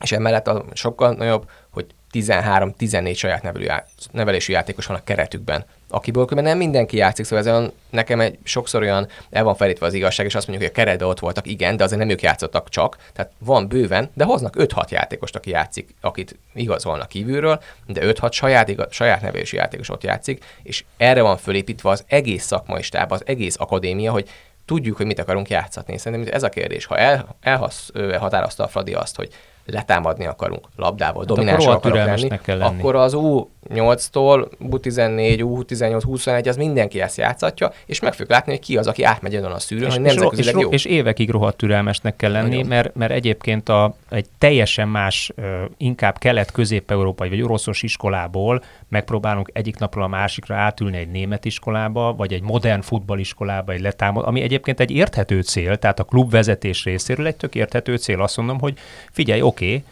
[0.03, 3.53] és emellett a sokkal nagyobb, hogy 13-14 saját
[4.11, 8.37] nevelésű játékos van a keretükben, akiből különben nem mindenki játszik, szóval ez olyan, nekem egy
[8.43, 11.47] sokszor olyan el van felítve az igazság, és azt mondjuk, hogy a keretben ott voltak,
[11.47, 15.49] igen, de azért nem ők játszottak csak, tehát van bőven, de hoznak 5-6 játékost, aki
[15.49, 21.37] játszik, akit igazolnak kívülről, de 5-6 saját, saját nevelésű játékos ott játszik, és erre van
[21.37, 24.29] fölépítve az egész szakmai stáb, az egész akadémia, hogy
[24.65, 25.97] tudjuk, hogy mit akarunk játszatni.
[25.97, 26.85] Szerintem ez a kérdés.
[26.85, 29.29] Ha el, elhasz, ö, határozta a Fradi azt, hogy
[29.65, 32.79] letámadni akarunk labdával, domináns akarok lenni, türelmesnek kell lenni.
[32.79, 38.61] akkor az U8-tól U14, U18, U21, az mindenki ezt játszatja, és meg fogjuk látni, hogy
[38.61, 40.69] ki az, aki átmegy ezen a szűrőn, És, hogy ro- és, nemzetközileg jó.
[40.69, 42.67] és évekig rohadt türelmesnek kell lenni, Nagyon.
[42.67, 45.31] mert, mert egyébként a, egy teljesen más,
[45.77, 52.33] inkább kelet-közép-európai vagy oroszos iskolából megpróbálunk egyik napról a másikra átülni egy német iskolába, vagy
[52.33, 57.35] egy modern futballiskolába, egy letámad, ami egyébként egy érthető cél, tehát a klubvezetés részéről egy
[57.35, 58.21] tök érthető cél.
[58.21, 58.73] Azt mondom, hogy
[59.11, 59.83] figyelj, oké, okay,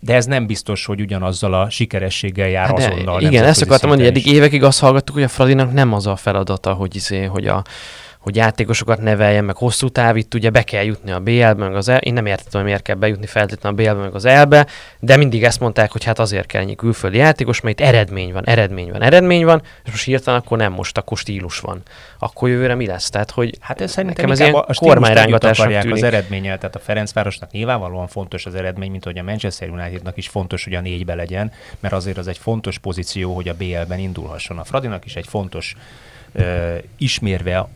[0.00, 3.22] de ez nem biztos, hogy ugyanazzal a sikerességgel jár Hát azonnal.
[3.22, 6.16] igen, ezt akartam mondani, hogy eddig évekig azt hallgattuk, hogy a Fradinak nem az a
[6.16, 7.64] feladata, hogy, izé, hogy a
[8.18, 11.88] hogy játékosokat neveljen, meg hosszú táv, itt ugye be kell jutni a BL-be, meg az
[11.88, 14.66] El, én nem értettem, hogy miért kell bejutni feltétlenül a BL-be, meg az EL-be,
[15.00, 18.46] de mindig ezt mondták, hogy hát azért kell ennyi külföldi játékos, mert itt eredmény van,
[18.46, 21.82] eredmény van, eredmény van, és most hirtelen akkor nem most, akkor stílus van.
[22.18, 23.10] Akkor jövőre mi lesz?
[23.10, 25.92] Tehát, hogy Hát ez szerintem ez ilyen a kormányrángatásnak tűnik.
[25.96, 26.58] az eredménnyel.
[26.58, 30.74] Tehát a Ferencvárosnak nyilvánvalóan fontos az eredmény, mint hogy a Manchester Unitednak is fontos, hogy
[30.74, 34.58] a négybe legyen, mert azért az egy fontos pozíció, hogy a BL-ben indulhasson.
[34.58, 35.76] A Fradinak is egy fontos
[36.32, 37.68] ö, ismérve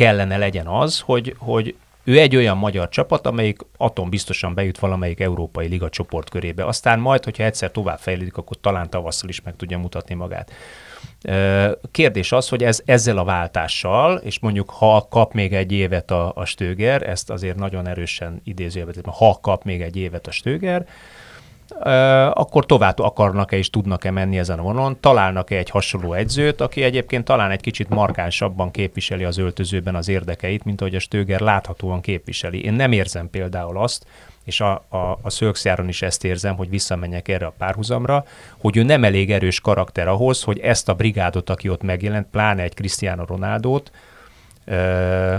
[0.00, 1.74] kellene legyen az, hogy, hogy
[2.04, 6.64] ő egy olyan magyar csapat, amelyik atom biztosan bejut valamelyik európai liga csoportkörébe.
[6.64, 10.52] Aztán majd, hogyha egyszer tovább fejlődik, akkor talán tavasszal is meg tudja mutatni magát.
[11.90, 16.32] Kérdés az, hogy ez, ezzel a váltással, és mondjuk ha kap még egy évet a,
[16.34, 20.86] a Stöger, ezt azért nagyon erősen idézőjelben, ha kap még egy évet a Stöger,
[22.32, 27.24] akkor tovább akarnak-e és tudnak-e menni ezen a vonalon, találnak-e egy hasonló edzőt, aki egyébként
[27.24, 32.64] talán egy kicsit markánsabban képviseli az öltözőben az érdekeit, mint ahogy a Stöger láthatóan képviseli.
[32.64, 34.06] Én nem érzem például azt,
[34.44, 38.24] és a, a, a Szölkszjáron is ezt érzem, hogy visszamenjek erre a párhuzamra,
[38.58, 42.62] hogy ő nem elég erős karakter ahhoz, hogy ezt a brigádot, aki ott megjelent, pláne
[42.62, 43.90] egy Cristiano Ronaldót,
[44.64, 45.36] ö,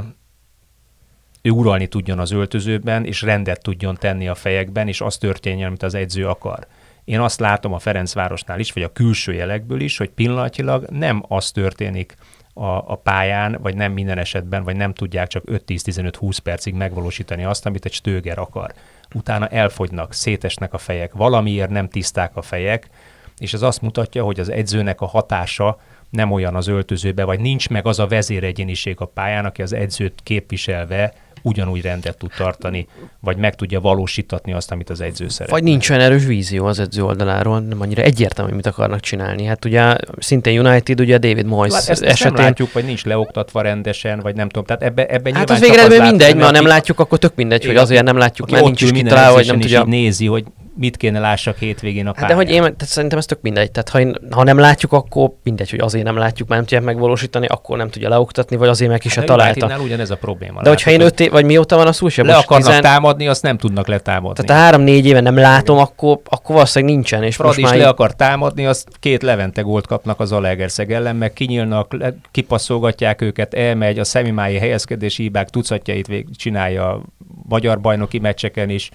[1.42, 5.84] ő uralni tudjon az öltözőben, és rendet tudjon tenni a fejekben, és az történjen, amit
[5.84, 6.68] az edző akar.
[7.04, 11.52] Én azt látom a Ferencvárosnál is, vagy a külső jelekből is, hogy pillanatilag nem az
[11.52, 12.16] történik
[12.54, 17.66] a, a pályán, vagy nem minden esetben, vagy nem tudják csak 5-10-15-20 percig megvalósítani azt,
[17.66, 18.74] amit egy stöger akar.
[19.16, 22.90] Utána elfogynak, szétesnek a fejek, valamiért nem tiszták a fejek,
[23.38, 25.80] és ez azt mutatja, hogy az edzőnek a hatása
[26.10, 30.20] nem olyan az öltözőbe, vagy nincs meg az a vezéregyéniség a pályán, aki az edzőt
[30.24, 32.88] képviselve ugyanúgy rendet tud tartani,
[33.20, 35.52] vagy meg tudja valósítatni azt, amit az edző szeret.
[35.52, 39.46] Vagy nincs olyan erős vízió az edző oldaláról, nem annyira egyértelmű, mit akarnak csinálni.
[39.46, 42.44] Hát ugye szintén United, ugye David Moyes Hát ezt, ezt nem esetén...
[42.44, 44.66] látjuk, vagy nincs leoktatva rendesen, vagy nem tudom.
[44.66, 47.76] Tehát ebbe, ebbe Hát az végeredmény mindegy, mert mert nem látjuk, akkor tök mindegy, hogy
[47.76, 49.84] azért nem látjuk, mert nincs is kitalálva, hogy nem tudja.
[49.84, 50.44] nézi, hogy
[50.76, 52.30] mit kéne lássak hétvégén a Hát pályán.
[52.30, 53.72] de hogy én, tehát szerintem ez tök mindegy.
[53.72, 56.94] Tehát ha, én, ha nem látjuk, akkor mindegy, hogy azért nem látjuk, mert nem tudják
[56.94, 59.80] megvalósítani, akkor nem tudja leoktatni, vagy azért meg ki se Hát a találta.
[59.84, 60.62] Ugyanez a probléma.
[60.62, 62.24] De hogyha én öt év, vagy mióta van a Susha?
[62.24, 64.46] le Most akarnak tizen- támadni, azt nem tudnak letámadni.
[64.46, 67.24] Tehát három-négy éve nem látom, akkor, akkor valószínűleg nincsen.
[67.24, 71.16] És Fradi most már le akar támadni, azt két Levente gólt kapnak az Alegerszeg ellen,
[71.16, 77.02] meg kinyílnak, le- kipasszolgatják őket, elmegy, a szemimái helyezkedési hibák tucatjait vég, csinálja a
[77.48, 78.90] magyar bajnoki meccseken is.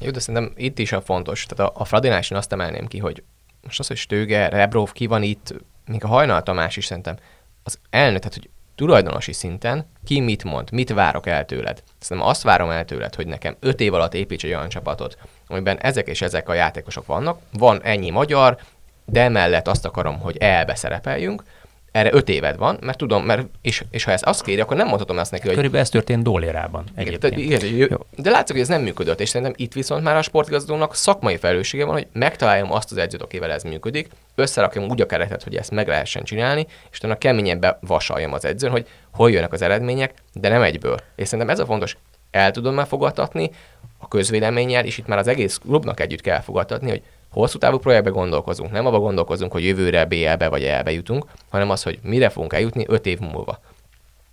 [0.00, 1.46] Jó, de szerintem itt is a fontos.
[1.46, 3.22] Tehát a, a Fradinál is én azt emelném ki, hogy
[3.62, 5.54] most az, hogy Stöge, Rebrov, ki van itt,
[5.86, 7.16] még a Hajnal Tamás is szerintem,
[7.62, 11.82] az elnök, tehát hogy tulajdonosi szinten ki mit mond, mit várok el tőled.
[11.98, 15.78] Szerintem azt várom el tőled, hogy nekem öt év alatt építs egy olyan csapatot, amiben
[15.78, 18.58] ezek és ezek a játékosok vannak, van ennyi magyar,
[19.04, 21.44] de emellett azt akarom, hogy elbe szerepeljünk,
[21.92, 24.86] erre öt éved van, mert tudom, mert, és, és ha ezt azt kéri, akkor nem
[24.86, 27.62] mondhatom azt neki, hogy Körülbelül ez történt Dólérában igen, egyébként.
[27.62, 27.96] igen, jó.
[28.16, 31.84] De látszik, hogy ez nem működött, és szerintem itt viszont már a sportigazgatónak szakmai felelőssége
[31.84, 35.70] van, hogy megtaláljam azt az edzőt, akivel ez működik, összerakjam úgy a keretet, hogy ezt
[35.70, 40.48] meg lehessen csinálni, és utána keményen bevasaljam az edzőn, hogy hol jönnek az eredmények, de
[40.48, 40.96] nem egyből.
[41.16, 41.96] És szerintem ez a fontos,
[42.30, 43.50] el tudom elfogadtatni
[43.98, 48.10] a közvéleménnyel, és itt már az egész klubnak együtt kell fogadtatni, hogy hosszú távú projektbe
[48.10, 52.52] gondolkozunk, nem abba gondolkozunk, hogy jövőre BL-be vagy EL-be jutunk, hanem az, hogy mire fogunk
[52.52, 53.60] eljutni öt év múlva.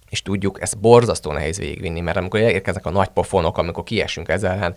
[0.10, 4.52] És tudjuk, ezt borzasztó nehéz végigvinni, mert amikor érkeznek a nagy pofonok, amikor kiesünk ezzel
[4.52, 4.76] ellen,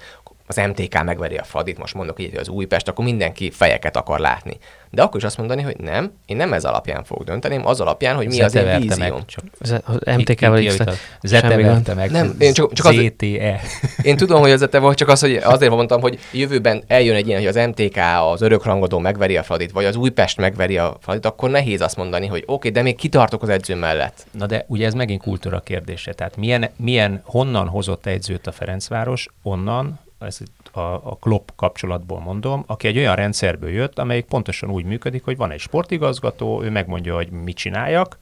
[0.50, 4.18] az MTK megveri a Fradit, most mondok így, hogy az Újpest, akkor mindenki fejeket akar
[4.18, 4.58] látni.
[4.90, 7.80] De akkor is azt mondani, hogy nem, én nem ez alapján fogok dönteni, hanem az
[7.80, 8.98] alapján, hogy mi az Zete én vízióm.
[9.14, 10.76] meg, csak Az az MTK-val is.
[11.22, 12.10] Zete verte meg.
[12.10, 13.60] Nem, én csak- csak az- ZTE.
[14.02, 17.16] Én tudom, hogy ez a te volt, csak az, hogy azért mondtam, hogy jövőben eljön
[17.16, 17.96] egy ilyen, hogy az MTK,
[18.32, 22.26] az örökrangodó megveri a Fradit, vagy az Újpest megveri a Fradit, akkor nehéz azt mondani,
[22.26, 24.26] hogy oké, okay, de még kitartok az edző mellett.
[24.30, 26.12] Na de ugye ez megint kultúra kérdése.
[26.12, 29.28] Tehát milyen, milyen honnan hozott edzőt a Ferencváros?
[29.42, 34.70] Onnan, ez itt a, a Klopp kapcsolatból mondom, aki egy olyan rendszerből jött, amelyik pontosan
[34.70, 38.18] úgy működik, hogy van egy sportigazgató, ő megmondja, hogy mit csináljak,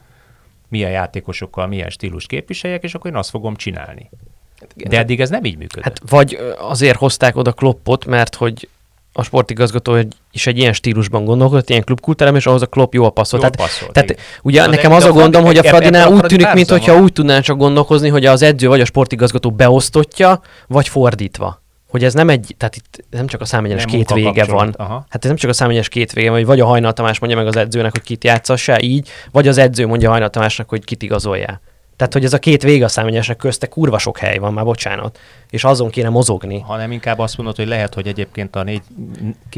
[0.68, 4.10] milyen játékosokkal, milyen stílus képviseljek, és akkor én azt fogom csinálni.
[4.74, 5.84] Igen, De eddig ez nem így működött.
[5.84, 8.68] Hát vagy azért hozták oda Kloppot, mert hogy
[9.12, 13.12] a sportigazgató egy- is egy ilyen stílusban gondolkodott, ilyen klubkultúrában, és ahhoz a Klopp jól
[13.12, 13.42] passzolt.
[13.42, 14.22] Jól tehát, passzolt, tehát igen.
[14.42, 17.12] ugye Na nekem az a a gondom, hogy a Fradinál a úgy tűnik, mintha úgy
[17.12, 21.62] tudnánk csak gondolkozni, hogy az edző vagy a sportigazgató beosztotja, vagy fordítva.
[21.88, 24.74] Hogy ez nem egy, tehát itt nem csak a számegyenes Nem két vége van.
[24.76, 25.06] aha.
[25.08, 27.38] Hát ez nem csak a számegyenes két vége van, hogy vagy a Hajnal Tamás mondja
[27.38, 30.84] meg az edzőnek, hogy kit játszassá így, vagy az edző mondja a Hajnal Tamásnak, hogy
[30.84, 31.60] kit igazolja.
[31.98, 35.18] Tehát, hogy ez a két vége a számegyesnek közte kurva sok hely van, már bocsánat.
[35.50, 36.60] És azon kéne mozogni.
[36.60, 38.82] Hanem inkább azt mondod, hogy lehet, hogy egyébként a négy,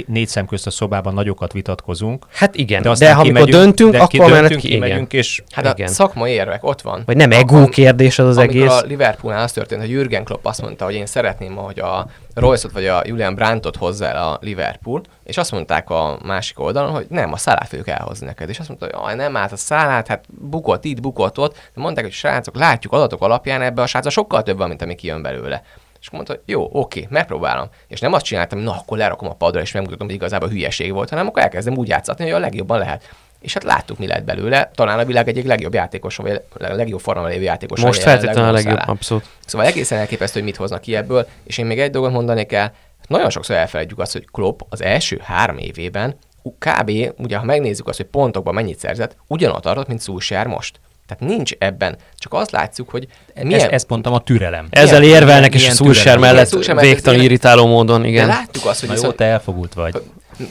[0.07, 2.27] négy szem közt a szobában nagyokat vitatkozunk.
[2.33, 4.81] Hát igen, de, de ha amikor döntünk, de akkor mellett ki, igen.
[4.81, 5.89] kimegyünk, és Hát Igen.
[5.89, 7.03] a szakmai érvek ott van.
[7.07, 8.71] Vagy nem ego kérdés az az amikor egész.
[8.71, 12.07] a Liverpoolnál az történt, hogy Jürgen Klopp azt mondta, hogy én szeretném, hogy a
[12.41, 16.91] Royce-ot vagy a Julian Brantot hozza el a Liverpool, és azt mondták a másik oldalon,
[16.91, 18.49] hogy nem, a szálát fogjuk elhozni neked.
[18.49, 21.55] És azt mondta, hogy "Jaj, nem állt a szálát, hát bukott itt, bukott ott.
[21.75, 24.95] De mondták, hogy srácok, látjuk adatok alapján ebbe a srácra sokkal több van, mint ami
[24.95, 25.63] kijön belőle.
[26.01, 27.69] És akkor mondta, hogy jó, oké, megpróbálom.
[27.89, 30.93] És nem azt csináltam, hogy na, akkor lerakom a padra, és megmutatom, hogy igazából hülyeség
[30.93, 33.15] volt, hanem akkor elkezdem úgy játszatni, hogy a legjobban lehet.
[33.41, 34.71] És hát láttuk, mi lett belőle.
[34.75, 37.81] Talán a világ egyik legjobb játékos, vagy a legjobb formában lévő játékos.
[37.81, 39.25] Most feltétlenül a legjobb, abszolút.
[39.47, 42.73] Szóval egészen elképesztő, hogy mit hoznak ki ebből, és én még egy dolgot mondani kell,
[43.09, 46.17] nagyon sokszor elfelejtjük azt, hogy Klopp az első három évében
[46.59, 46.91] kb.
[47.19, 50.81] ugye ha megnézzük azt, hogy pontokban mennyit szerzett, ugyanott tartott, mint Solskjaer most.
[51.07, 51.97] Tehát nincs ebben.
[52.15, 53.07] Csak azt látjuk, hogy
[53.43, 54.67] milyen, ezt, ezt mondtam a türelem.
[54.71, 56.21] Ezzel érvelnek, és a türelem.
[56.21, 58.27] mellett végtelen irritáló módon, de igen.
[58.27, 60.03] láttuk azt, hogy Na jó, viszont, te elfogult vagy.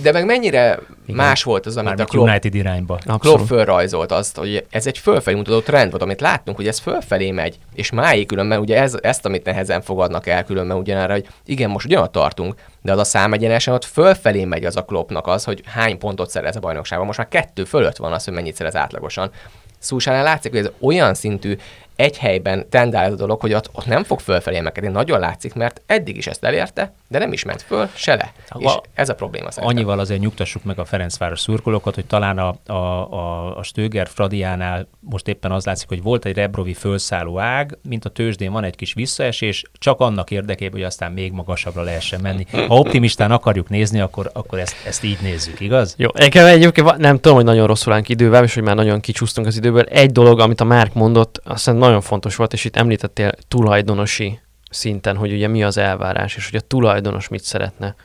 [0.02, 2.96] De meg mennyire más volt az, amit a Mármint Klopp, United irányba.
[2.96, 3.48] Klopp Abszolút.
[3.48, 7.58] fölrajzolt azt, hogy ez egy fölfelé mutató trend volt, amit láttunk, hogy ez fölfelé megy,
[7.74, 11.86] és máig különben ugye ez, ezt, amit nehezen fogadnak el különben ugyanára, hogy igen, most
[11.86, 15.98] ugyanott tartunk, de az a számegyenesen ott fölfelé megy az a Kloppnak az, hogy hány
[15.98, 17.08] pontot szerez a bajnokságban.
[17.08, 19.32] Most már kettő fölött van az, hogy mennyit szerez átlagosan.
[19.80, 21.58] Szúsánál látszik, hogy ez olyan szintű
[22.00, 24.90] egy helyben tendál ez a dolog, hogy ott, ott nem fog fölfelé emelkedni.
[24.90, 28.32] Nagyon látszik, mert eddig is ezt elérte, de nem is ment föl, se le.
[28.50, 29.78] Ha- És ez a probléma szerintem.
[29.78, 32.74] Annyival azért nyugtassuk meg a Ferencváros szurkolókat, hogy talán a, a,
[33.14, 38.06] a, a Stöger Fradiánál most éppen az látszik, hogy volt egy Rebrovi felszálló ág, mint
[38.06, 42.46] a tőzsdén van egy kis visszaesés, csak annak érdekében, hogy aztán még magasabbra lehessen menni.
[42.52, 45.94] Ha optimistán akarjuk nézni, akkor, akkor ezt, ezt így nézzük, igaz?
[45.98, 49.48] Jó, nekem egyébként nem tudom, hogy nagyon rosszul állunk idővel, és hogy már nagyon kicsúsztunk
[49.48, 49.84] az időből.
[49.84, 54.40] Egy dolog, amit a Márk mondott, azt hiszem nagyon fontos volt, és itt említettél tulajdonosi
[54.70, 57.96] szinten, hogy ugye mi az elvárás, és hogy a tulajdonos mit szeretne.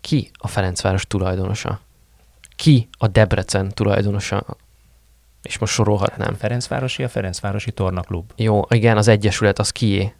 [0.00, 1.80] Ki a Ferencváros tulajdonosa?
[2.56, 4.44] Ki a Debrecen tulajdonosa?
[5.42, 6.34] És most sorolhatnám.
[6.34, 8.32] Ferencvárosi a Ferencvárosi Tornaklub.
[8.36, 10.12] Jó, igen, az Egyesület az kié?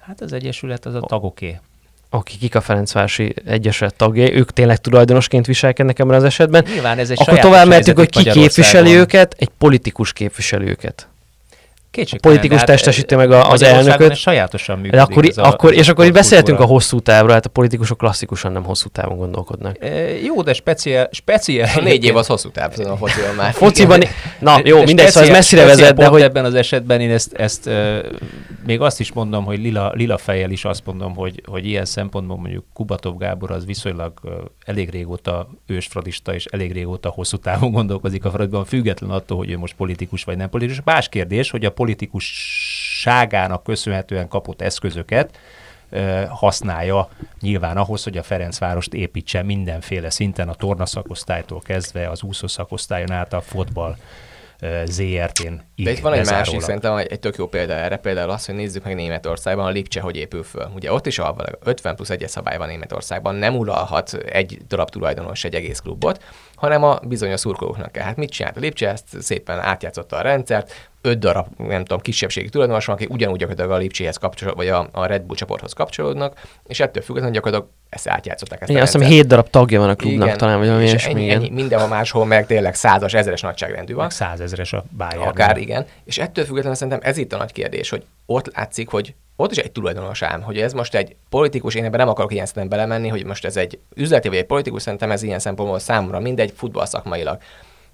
[0.00, 1.60] Hát az Egyesület az a tagoké.
[2.10, 6.64] Aki kik a Ferencvárosi Egyesület tagjai, ők tényleg tulajdonosként viselkednek ebben az esetben.
[6.72, 11.08] Nyilván ez egy Akkor tovább mentünk, hogy ki képviseli őket, egy politikus képviseli őket.
[11.90, 14.10] Kétségtelen, politikus de hát, testesíti meg a- az elnököt.
[14.10, 14.96] ez sajátosan működik.
[14.96, 17.98] De akkor, ez a- akkor, és akkor itt beszéltünk a hosszú távról, hát a politikusok
[17.98, 19.84] klasszikusan nem hosszú távon gondolkodnak.
[19.84, 19.88] E,
[20.22, 23.52] Jó, de speciál, speciál A négy év az hosszú táv, tudom, a fociban már.
[23.52, 24.02] Fociban,
[24.40, 27.32] na jó, De mindegy, szóval ez messzire vezet, de hogy ebben az esetben én ezt,
[27.32, 27.98] ezt uh,
[28.66, 32.36] még azt is mondom, hogy lila, lila fejjel is azt mondom, hogy, hogy ilyen szempontból
[32.36, 34.12] mondjuk Kubatov Gábor az viszonylag
[34.64, 39.58] elég régóta ősfradista, és elég régóta hosszú távon gondolkozik a Fradiban, független attól, hogy ő
[39.58, 40.80] most politikus vagy nem politikus.
[40.84, 45.38] Más kérdés, hogy a politikusságának köszönhetően kapott eszközöket
[46.28, 47.08] használja
[47.40, 53.12] nyilván ahhoz, hogy a Ferencvárost építse mindenféle szinten, a torna szakosztálytól kezdve az úszó szakosztályon
[53.12, 53.96] át a fotball
[54.84, 58.46] ZRT-n De itt van egy másik, szerintem egy, egy tök jó példa erre, például az,
[58.46, 60.70] hogy nézzük meg Németországban a Lipcse, hogy épül föl.
[60.74, 65.44] Ugye ott is a 50 plusz egyes szabály van Németországban, nem uralhat egy darab tulajdonos
[65.44, 66.24] egy egész klubot,
[66.54, 68.04] hanem a bizonyos szurkolóknak kell.
[68.04, 68.88] Hát mit csinált a Lipcse?
[68.88, 73.78] Ezt szépen átjátszotta a rendszert, öt darab, nem tudom, kisebbségi tulajdonos van, akik ugyanúgy gyakorlatilag
[73.78, 78.08] a Lipcséhez kapcsolódnak, vagy a, a Red Bull csoporthoz kapcsolódnak, és ettől függetlenül gyakorlatilag ezt
[78.08, 78.60] átjátszották.
[78.60, 79.28] Ezt igen, a azt hiszem rendszert.
[79.28, 81.36] hét darab tagja van a klubnak talán, vagy valami és ilyesmi, ennyi, igen.
[81.36, 84.02] ennyi, mindenhol máshol meg tényleg százas, ezeres nagyságrendű van.
[84.02, 85.22] Meg százezres a Bayern.
[85.22, 85.86] Akár igen.
[86.04, 89.56] És ettől függetlenül szerintem ez itt a nagy kérdés, hogy ott látszik, hogy ott is
[89.56, 93.08] egy tulajdonos ám, hogy ez most egy politikus, én ebben nem akarok ilyen szinten belemenni,
[93.08, 96.86] hogy most ez egy üzleti vagy egy politikus, szerintem ez ilyen szempontból számomra mindegy, futball
[96.86, 97.38] szakmailag.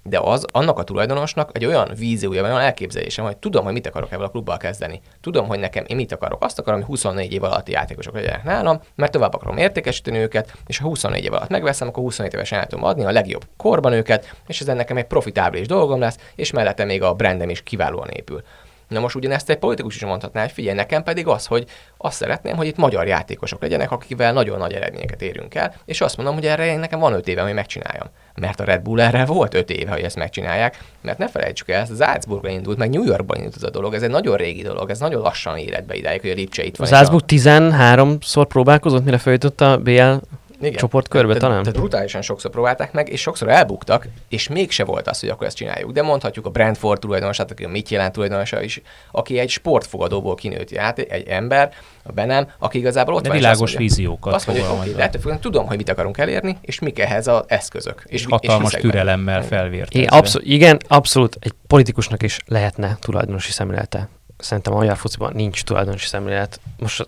[0.09, 4.11] De az, annak a tulajdonosnak egy olyan víziója, olyan elképzelésem, hogy tudom, hogy mit akarok
[4.11, 5.01] ebből a klubbal kezdeni.
[5.21, 6.43] Tudom, hogy nekem én mit akarok.
[6.43, 10.77] Azt akarom, hogy 24 év alatti játékosok legyenek nálam, mert tovább akarom értékesíteni őket, és
[10.77, 14.35] ha 24 év alatt megveszem, akkor 27 évesen el tudom adni a legjobb korban őket,
[14.47, 18.43] és ez nekem egy profitábilis dolgom lesz, és mellette még a brandem is kiválóan épül.
[18.87, 21.65] Na most ugyanezt egy politikus is mondhatná, hogy figyelj, nekem pedig az, hogy
[21.97, 26.17] azt szeretném, hogy itt magyar játékosok legyenek, akivel nagyon nagy eredményeket érünk el, és azt
[26.17, 28.07] mondom, hogy erre nekem van öt éve, hogy megcsináljam.
[28.35, 31.81] Mert a Red Bull erre volt öt éve, hogy ezt megcsinálják, mert ne felejtsük el,
[31.81, 34.89] ez Salzburgban indult, meg New Yorkban indult ez a dolog, ez egy nagyon régi dolog,
[34.89, 36.87] ez nagyon lassan élet be idáig, hogy a Lipcse itt van.
[36.87, 40.13] És a- Salzburg 13-szor próbálkozott, mire feljutott a BL
[40.59, 40.73] Igen.
[40.73, 41.63] csoportkörbe tehát, talán?
[41.63, 45.55] Tehát brutálisan sokszor próbálták meg, és sokszor elbuktak, és mégse volt az, hogy akkor ezt
[45.55, 45.91] csináljuk.
[45.91, 48.81] De mondhatjuk a Brentford tulajdonosát, aki a mit jelent tulajdonosa is,
[49.11, 53.43] aki egy sportfogadóból kinőtt játék, egy ember, a Benem, aki igazából ott De van, és
[53.43, 55.17] világos azt mondja, víziókat Azt mondja, hogy fogalmazva.
[55.31, 58.03] de tudom, hogy mit akarunk elérni, és mik ehhez az eszközök.
[58.05, 58.83] És, És hatalmas bele.
[58.83, 59.99] türelemmel felvértezve.
[59.99, 64.09] Igen, abszol- igen, abszolút egy politikusnak is lehetne tulajdonosi szemlélete.
[64.37, 66.59] Szerintem a magyar fociban nincs tulajdonosi szemlélet.
[66.79, 67.07] Most,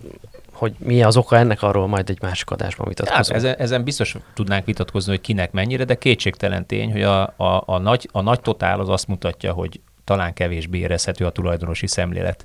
[0.58, 3.36] hogy mi az oka ennek, arról majd egy másik adásban vitatkozunk.
[3.36, 7.78] ezen, ezen biztos tudnánk vitatkozni, hogy kinek mennyire, de kétségtelen tény, hogy a, a, a,
[7.78, 12.44] nagy, a nagy totál az azt mutatja, hogy talán kevésbé érezhető a tulajdonosi szemlélet.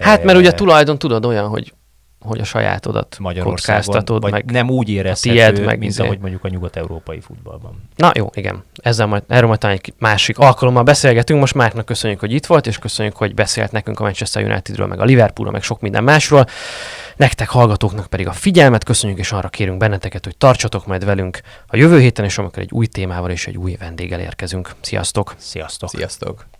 [0.00, 1.72] Hát mert ugye a tulajdon tudod olyan, hogy,
[2.26, 6.02] hogy a sajátodat kockáztatod, vagy meg nem úgy érezhető, tied, meg mint izé.
[6.02, 7.88] ahogy mondjuk a nyugat-európai futballban.
[7.96, 8.64] Na jó, igen.
[8.74, 11.40] Ezzel majd, erről majd talán egy másik alkalommal beszélgetünk.
[11.40, 15.00] Most Márknak köszönjük, hogy itt volt, és köszönjük, hogy beszélt nekünk a Manchester Unitedről, meg
[15.00, 16.46] a Liverpoolról, meg sok minden másról.
[17.16, 21.76] Nektek hallgatóknak pedig a figyelmet köszönjük, és arra kérünk benneteket, hogy tartsatok majd velünk a
[21.76, 24.74] jövő héten, és amikor egy új témával és egy új vendéggel érkezünk.
[24.80, 25.34] Sziasztok!
[25.38, 25.88] Sziasztok!
[25.88, 26.55] Sziasztok!